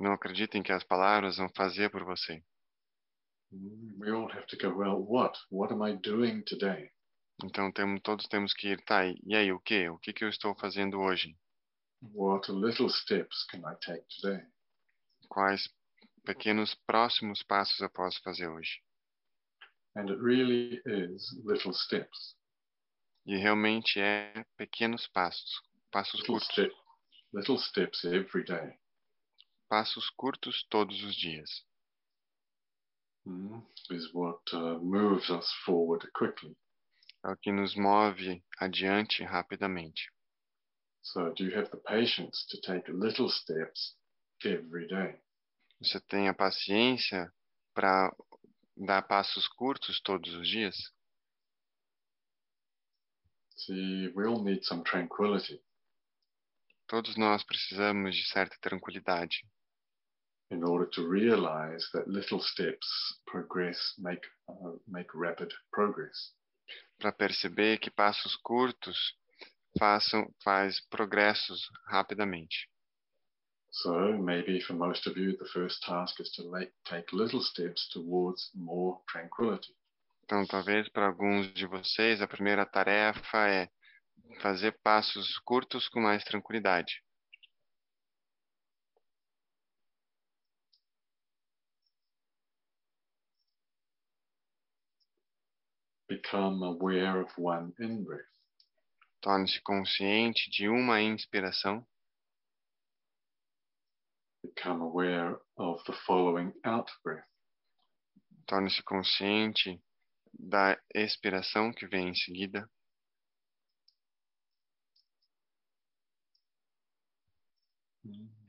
Não 0.00 0.14
acreditem 0.14 0.62
que 0.62 0.72
as 0.72 0.82
palavras 0.82 1.36
vão 1.36 1.50
fazer 1.50 1.90
por 1.90 2.04
você. 2.04 2.42
We 3.52 4.10
all 4.10 4.30
have 4.32 4.46
to 4.46 4.56
go, 4.56 4.74
well, 4.74 4.96
what? 4.96 5.38
What 5.50 5.74
am 5.74 5.82
I 5.82 5.94
doing 5.96 6.42
today? 6.44 6.90
Então 7.44 7.70
temos, 7.70 8.00
todos 8.00 8.26
temos 8.26 8.54
que 8.54 8.68
ir, 8.68 8.82
tá, 8.84 9.04
e 9.06 9.34
aí, 9.34 9.52
o 9.52 9.60
que? 9.60 9.90
O 9.90 9.98
que, 9.98 10.14
que 10.14 10.24
eu 10.24 10.30
estou 10.30 10.54
fazendo 10.54 10.98
hoje? 11.00 11.36
What 12.14 12.50
little 12.50 12.88
steps 12.88 13.44
can 13.50 13.58
I 13.58 13.76
take 13.84 14.06
today? 14.20 14.42
Quais 15.28 15.68
pequenos 16.24 16.74
próximos 16.86 17.42
passos 17.42 17.78
eu 17.80 17.90
posso 17.90 18.22
fazer 18.22 18.48
hoje? 18.48 18.82
And 19.96 20.08
it 20.08 20.18
really 20.22 20.80
is 20.86 21.30
little 21.44 21.74
steps. 21.74 22.36
E 23.26 23.36
realmente 23.36 24.00
é 24.00 24.46
pequenos 24.56 25.06
passos, 25.08 25.60
passos 25.90 26.20
Little, 26.20 26.38
curtos, 26.38 26.52
step, 26.52 26.74
little 27.34 27.58
steps 27.58 28.04
every 28.04 28.44
day. 28.44 28.78
Passos 29.70 30.10
curtos 30.10 30.66
todos 30.68 31.00
os 31.04 31.14
dias. 31.14 31.64
Mm, 33.24 33.62
is 33.90 34.12
what 34.12 34.42
uh, 34.52 34.80
moves 34.82 35.30
us 35.30 35.48
forward 35.64 36.04
quickly. 36.12 36.56
É 37.24 37.30
o 37.30 37.36
que 37.36 37.52
nos 37.52 37.76
move 37.76 38.42
adiante 38.58 39.22
rapidamente. 39.22 40.10
So, 41.02 41.32
do 41.34 41.44
you 41.44 41.56
have 41.56 41.70
the 41.70 41.76
patience 41.76 42.46
to 42.48 42.60
take 42.60 42.90
little 42.90 43.30
steps 43.30 43.96
every 44.44 44.88
day? 44.88 45.20
Você 45.80 46.00
tem 46.00 46.28
a 46.28 46.34
paciência 46.34 47.32
para 47.72 48.14
dar 48.76 49.02
passos 49.02 49.46
curtos 49.46 50.00
todos 50.00 50.34
os 50.34 50.48
dias? 50.48 50.76
See, 53.56 54.08
we 54.16 54.26
all 54.26 54.42
need 54.42 54.64
some 54.64 54.82
tranquility 54.82 55.62
Todos 56.90 57.16
nós 57.16 57.44
precisamos 57.44 58.16
de 58.16 58.26
certa 58.32 58.58
tranquilidade 58.60 59.46
in 60.50 60.64
order 60.64 60.86
to 60.86 61.06
realize 61.06 61.88
that 61.92 62.08
little 62.08 62.40
steps 62.40 62.86
progress, 63.26 63.94
make, 63.98 64.24
uh, 64.48 64.76
make 64.88 65.08
rapid 65.14 65.52
progress. 65.72 66.34
para 66.98 67.12
perceber 67.12 67.78
que 67.78 67.90
passos 67.90 68.36
curtos 68.36 69.16
façam 69.78 70.30
faz 70.44 70.80
progressos 70.88 71.70
rapidamente. 71.86 72.68
So, 73.72 74.18
maybe 74.18 74.60
for 74.60 74.74
most 74.74 75.06
of 75.06 75.16
you, 75.16 75.36
the 75.38 75.46
first 75.46 75.80
task 75.82 76.20
is 76.20 76.30
to 76.32 76.42
like, 76.42 76.72
take 76.84 77.14
little 77.14 77.40
steps 77.40 77.88
towards 77.88 78.50
more 78.54 79.00
tranquility. 79.08 79.72
Então, 80.24 80.44
talvez 80.46 80.88
para 80.88 81.06
alguns 81.06 81.52
de 81.54 81.66
vocês 81.66 82.20
a 82.20 82.26
primeira 82.26 82.66
tarefa 82.66 83.48
é 83.48 83.68
fazer 84.40 84.72
passos 84.82 85.38
curtos 85.38 85.88
com 85.88 86.00
mais 86.00 86.22
tranquilidade. 86.24 87.02
Become 96.22 96.62
aware 96.62 97.20
of 97.22 97.30
one 97.38 97.72
in 97.78 98.04
breath. 98.04 98.20
Torne-se 99.22 99.60
consciente 99.62 100.50
de 100.50 100.68
uma 100.68 101.00
inspiração, 101.00 101.86
Become 104.42 104.82
aware 104.82 105.38
of 105.56 105.82
the 105.84 105.92
following 106.06 106.52
out 106.64 106.90
breath. 107.02 107.24
torne-se 108.46 108.82
consciente 108.82 109.80
da 110.32 110.78
expiração 110.94 111.72
que 111.72 111.86
vem 111.86 112.08
em 112.08 112.14
seguida. 112.14 112.68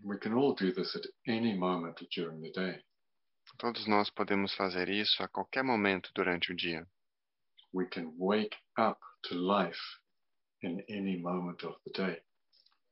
We 0.04 0.18
can 0.18 0.34
all 0.34 0.56
do 0.56 0.72
this 0.74 0.96
at 0.96 1.06
any 1.28 1.56
moment 1.58 2.02
during 2.16 2.42
the 2.42 2.52
day. 2.52 2.84
Todos 3.58 3.86
nós 3.88 4.10
podemos 4.10 4.54
fazer 4.56 4.90
isso 4.90 5.22
a 5.22 5.28
qualquer 5.28 5.64
momento 5.64 6.12
durante 6.16 6.52
o 6.52 6.56
dia. 6.56 6.88
We 7.74 7.86
can 7.88 8.14
wake 8.18 8.56
up 8.78 9.00
to 9.26 9.36
life 9.36 10.00
in 10.62 10.84
any 10.90 11.18
moment 11.18 11.64
of 11.64 11.76
the 11.86 11.92
day. 11.92 12.22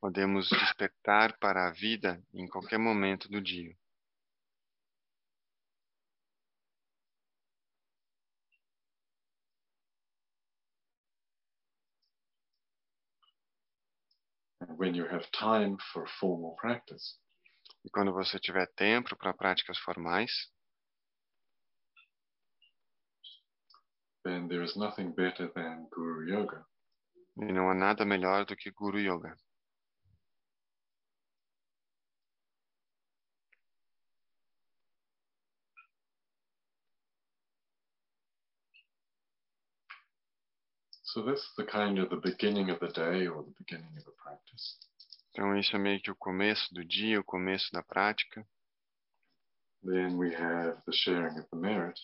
Podemos 0.01 0.49
despertar 0.49 1.37
para 1.39 1.67
a 1.67 1.71
vida 1.71 2.23
em 2.33 2.47
qualquer 2.47 2.79
momento 2.79 3.29
do 3.29 3.41
dia. 3.41 3.75
And 14.61 14.77
when 14.77 14.95
you 14.95 15.05
have 15.05 15.29
time 15.31 15.77
for 15.93 16.07
formal 16.19 16.55
practice, 16.57 17.17
E 17.85 17.89
quando 17.89 18.11
você 18.13 18.39
tiver 18.39 18.67
tempo 18.75 19.15
para 19.15 19.33
práticas 19.33 19.77
formais, 19.79 20.31
then 24.23 24.47
there 24.47 24.63
is 24.63 24.75
nothing 24.75 25.11
better 25.11 25.49
than 25.55 25.87
Guru 25.91 26.27
Yoga. 26.27 26.65
e 27.41 27.53
não 27.53 27.69
há 27.69 27.73
nada 27.73 28.05
melhor 28.05 28.45
do 28.45 28.55
que 28.55 28.69
Guru 28.69 28.99
Yoga. 28.99 29.35
So 41.03 41.23
that's 41.23 41.55
the 41.55 41.63
kind 41.63 41.97
of 41.97 42.09
the 42.09 42.17
beginning 42.17 42.69
of 42.69 42.79
the 42.79 42.89
day 42.89 43.27
or 43.27 43.43
the 43.43 43.53
beginning 43.57 43.97
of 43.97 44.05
the 44.05 44.11
practice. 44.11 44.77
Então 45.31 45.57
isso 45.57 45.75
é 45.75 45.79
meio 45.79 46.01
que 46.01 46.11
o 46.11 46.15
começo 46.15 46.71
do 46.73 46.85
dia, 46.85 47.19
o 47.19 47.23
começo 47.23 47.71
da 47.71 47.81
prática. 47.81 48.45
Then 49.83 50.17
we 50.17 50.35
have 50.35 50.79
the 50.85 50.91
sharing 50.91 51.39
of 51.39 51.47
the 51.49 51.57
merit. 51.57 51.99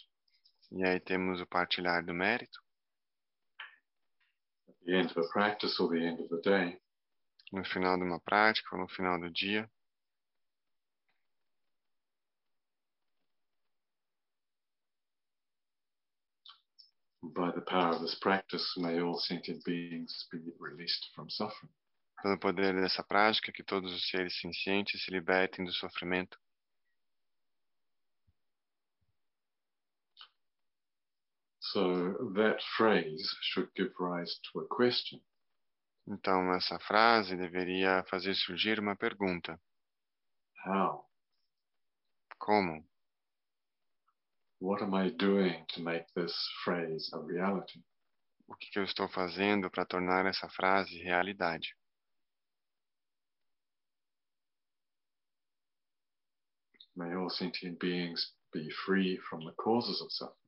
E 0.75 0.83
aí 0.83 0.99
temos 0.99 1.39
o 1.39 1.47
partilhar 1.47 2.05
do 2.05 2.13
mérito. 2.13 2.61
No 7.53 7.63
final 7.63 7.97
de 7.97 8.03
uma 8.03 8.19
prática 8.19 8.75
ou 8.75 8.81
no 8.81 8.87
final 8.89 9.17
do 9.17 9.31
dia. 9.31 9.71
By 17.23 17.53
the 17.53 17.61
power 17.61 17.95
of 17.95 18.01
this 18.01 18.15
practice, 18.15 18.77
may 18.77 18.99
all 18.99 19.17
sentient 19.17 19.63
beings 19.63 20.27
be 20.29 20.39
released 20.59 21.09
from 21.15 21.29
suffering. 21.29 21.71
Pelo 22.21 22.37
poder 22.37 22.73
dessa 22.73 23.01
prática, 23.01 23.51
que 23.51 23.63
todos 23.63 23.93
os 23.93 24.09
seres 24.09 24.37
sencientes 24.41 25.05
se 25.05 25.11
libertem 25.11 25.63
do 25.63 25.71
sofrimento. 25.71 26.37
So 31.75 32.15
that 32.35 32.61
phrase 32.77 33.35
should 33.41 33.67
give 33.75 33.91
rise 33.99 34.39
to 34.53 34.61
a 34.61 34.65
question. 34.65 35.19
Então, 36.07 36.53
essa 36.53 36.79
frase 36.79 37.35
deveria 37.35 38.01
fazer 38.09 38.33
surgir 38.33 38.79
uma 38.79 38.95
pergunta: 38.95 39.59
How? 40.65 41.05
Como? 42.39 42.81
What 44.61 44.83
am 44.83 44.93
I 44.93 45.09
doing 45.09 45.65
to 45.73 45.81
make 45.81 46.05
this 46.15 46.33
phrase 46.63 47.11
a 47.13 47.19
reality? 47.19 47.83
O 48.47 48.55
que 48.55 48.71
que 48.71 48.79
eu 48.79 48.85
estou 48.85 49.09
fazendo 49.09 49.69
para 49.69 49.85
tornar 49.85 50.25
essa 50.25 50.47
frase 50.47 50.97
realidade? 51.03 51.75
May 56.95 57.13
all 57.15 57.29
sentient 57.29 57.77
beings 57.79 58.33
be 58.53 58.71
free 58.85 59.17
from 59.29 59.43
the 59.43 59.51
causes 59.57 60.01
of 60.01 60.09
suffering. 60.13 60.44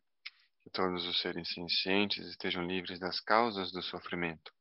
Todos 0.74 1.06
os 1.06 1.20
seres 1.22 1.50
sencientes 1.54 2.26
estejam 2.28 2.66
livres 2.66 3.00
das 3.00 3.20
causas 3.20 3.72
do 3.72 3.82
sofrimento. 3.82 4.52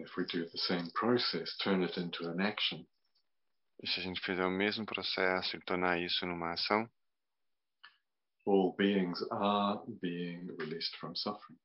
And 0.00 0.08
if 0.08 0.16
we 0.16 0.24
do 0.24 0.46
the 0.48 0.56
same 0.56 0.90
process, 0.94 1.54
turn 1.58 1.82
it 1.82 1.98
into 1.98 2.26
an 2.30 2.40
action, 2.40 2.86
E 3.82 3.86
se 3.86 4.00
a 4.00 4.02
gente 4.02 4.20
fizer 4.22 4.46
o 4.46 4.50
mesmo 4.50 4.86
processo 4.86 5.56
e 5.56 5.60
tornar 5.60 6.00
isso 6.00 6.24
numa 6.24 6.52
ação, 6.54 6.88
all 8.46 8.74
beings 8.76 9.22
are 9.30 9.78
being 10.00 10.46
released 10.58 10.96
from 10.96 11.14
suffering. 11.14 11.58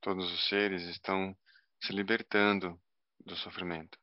todos 0.00 0.28
os 0.32 0.48
seres 0.48 0.82
estão 0.82 1.36
se 1.80 1.92
libertando 1.92 2.76
do 3.24 3.36
sofrimento. 3.36 3.96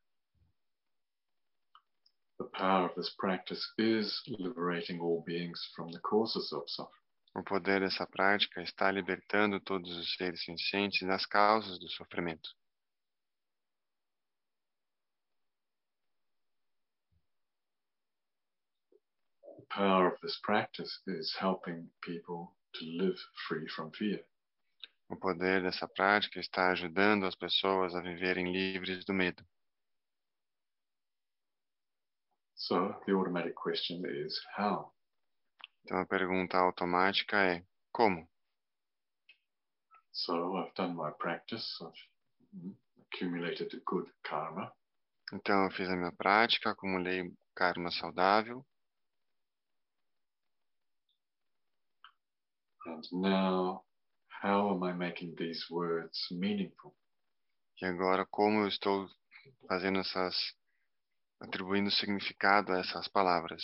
The 2.37 2.45
power 2.57 2.85
of 2.85 2.95
this 2.95 3.13
practice 3.17 3.65
is 3.77 4.21
liberating 4.27 5.01
all 5.01 5.21
beings 5.25 5.59
from 5.75 5.91
the 5.91 5.99
causes 5.99 6.53
of 6.53 6.63
suffering. 6.69 7.03
O 7.35 7.43
poder 7.43 7.81
dessa 7.81 8.07
prática 8.07 8.61
está 8.61 8.89
libertando 8.89 9.59
todos 9.59 9.91
os 9.97 10.15
seres 10.15 10.41
sencientes 10.45 11.05
das 11.05 11.25
causas 11.25 11.77
do 11.79 11.89
sofrimento. 11.89 12.49
Power 19.75 20.07
of 20.07 20.19
this 20.21 20.39
practice 20.43 20.99
is 21.07 21.35
helping 21.39 21.89
people 22.01 22.53
to 22.75 22.85
live 22.85 23.17
free 23.47 23.67
from 23.75 23.91
fear. 23.91 24.23
O 25.09 25.15
poder 25.15 25.61
dessa 25.61 25.87
prática 25.87 26.39
está 26.39 26.71
ajudando 26.71 27.25
as 27.25 27.35
pessoas 27.35 27.93
a 27.93 28.01
viverem 28.01 28.51
livres 28.51 29.05
do 29.05 29.13
medo. 29.13 29.43
So 32.55 32.95
the 33.05 33.13
automatic 33.13 33.55
question 33.55 34.05
is 34.05 34.39
how? 34.57 34.93
Então 35.83 35.99
a 35.99 36.05
pergunta 36.05 36.57
automática 36.57 37.37
é: 37.37 37.63
como? 37.91 38.27
So 40.11 40.57
I've 40.57 40.73
done 40.75 40.95
my 40.95 41.11
practice, 41.11 41.65
I've 41.81 42.75
accumulated 43.11 43.81
good 43.85 44.09
karma, 44.23 44.71
Então 45.33 45.65
eu 45.65 45.71
fiz 45.71 45.89
a 45.89 45.95
minha 45.95 46.11
prática, 46.11 46.69
acumulei 46.69 47.33
karma 47.55 47.91
saudável 47.91 48.65
and 52.85 53.05
now 53.13 53.83
how 54.27 54.73
am 54.73 54.83
I 54.83 54.93
making 54.93 55.35
these 55.37 55.65
words 55.69 56.27
meaningful? 56.31 56.95
e 57.81 57.85
agora 57.85 58.25
como 58.25 58.61
eu 58.61 58.67
estou 58.67 59.09
fazendo 59.67 59.99
essas 59.99 60.55
atribuindo 61.39 61.91
significado 61.91 62.71
a 62.71 62.79
essas 62.79 63.07
palavras? 63.07 63.61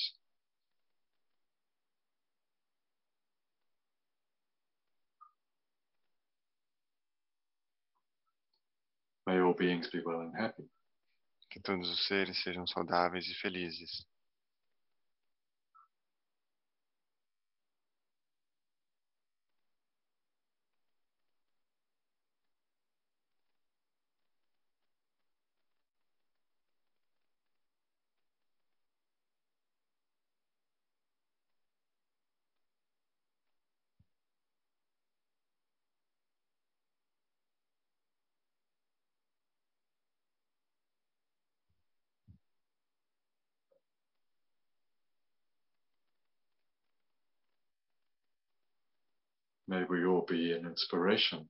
May 9.26 9.40
all 9.40 9.54
beings 9.54 9.90
be 9.90 10.02
well 10.02 10.22
and 10.22 10.36
happy. 10.36 10.68
Que 11.52 11.62
todos 11.62 11.90
os 11.90 12.08
seres 12.08 12.42
sejam 12.44 12.66
saudáveis 12.68 13.26
e 13.28 13.36
felizes. 13.36 14.09
May 49.70 49.84
we 49.88 50.04
all 50.04 50.26
be 50.28 50.52
an 50.54 50.66
inspiration 50.66 51.48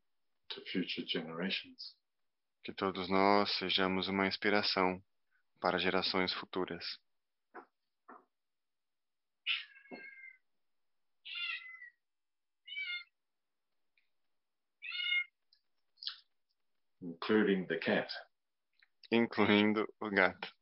to 0.50 0.62
future 0.74 1.06
generations. 1.08 1.96
Que 2.66 2.74
todos 2.74 3.08
nós 3.08 3.50
sejamos 3.58 4.10
uma 4.10 4.28
inspiração 4.28 5.02
para 5.62 5.80
gerações 5.80 6.34
futuras. 6.34 6.84
including 17.02 17.66
the 17.68 17.78
cat. 17.78 18.12
incluindo 19.10 19.88
o 20.02 20.10
gato. 20.10 20.59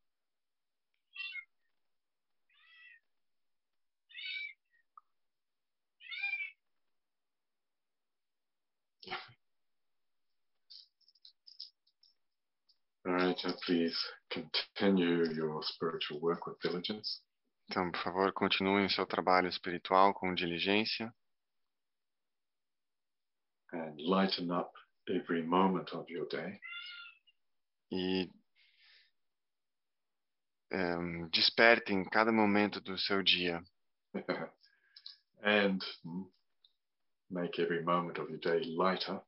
All 13.07 13.13
right, 13.13 13.41
please 13.65 13.97
continue 14.29 15.33
your 15.33 15.63
spiritual 15.63 16.19
work 16.19 16.45
with 16.45 16.59
diligence. 16.61 17.21
Então, 17.69 17.89
por 17.89 18.01
favor, 18.01 18.33
continuem 18.33 18.85
o 18.85 18.89
seu 18.89 19.05
trabalho 19.05 19.47
espiritual 19.47 20.13
com 20.13 20.33
diligência 20.33 21.13
and 23.71 23.95
lighten 23.99 24.51
up 24.51 24.71
every 25.07 25.41
moment 25.41 25.93
of 25.93 26.05
your 26.11 26.27
day. 26.27 26.59
e 27.91 28.29
em, 30.71 31.29
despertem 31.29 32.03
cada 32.09 32.31
momento 32.31 32.81
do 32.81 32.97
seu 32.97 33.23
dia 33.23 33.63
and 35.41 35.79
make 37.29 37.61
every 37.61 37.81
moment 37.83 38.19
of 38.19 38.29
your 38.29 38.39
day 38.39 38.61
lighter 38.75 39.21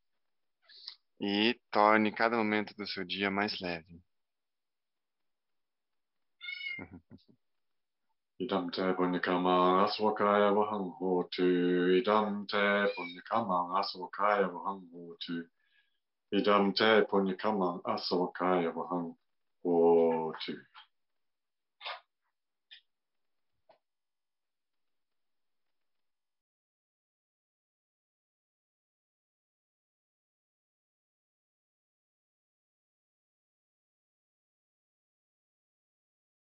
e 1.22 1.60
torne 1.72 2.12
cada 2.12 2.38
momento 2.38 2.74
do 2.76 2.88
seu 2.88 3.04
dia 3.06 3.30
mais 3.30 3.60
leve. 3.60 4.02
Idam 8.40 8.72
te 8.72 8.94
punyakama 8.94 9.84
aswakaya 9.84 10.54
vahang 10.56 10.96
hotu. 10.98 11.44
Idam 12.00 12.48
te 12.48 12.88
punyakama 12.96 13.76
aswakaya 13.80 14.48
vahang 14.48 14.88
hotu. 14.94 15.44
Idam 16.32 16.72
te 16.74 17.04
punyakama 17.04 17.82
aswakaya 17.84 18.72
vahang 18.72 19.14
hotu. 19.62 20.56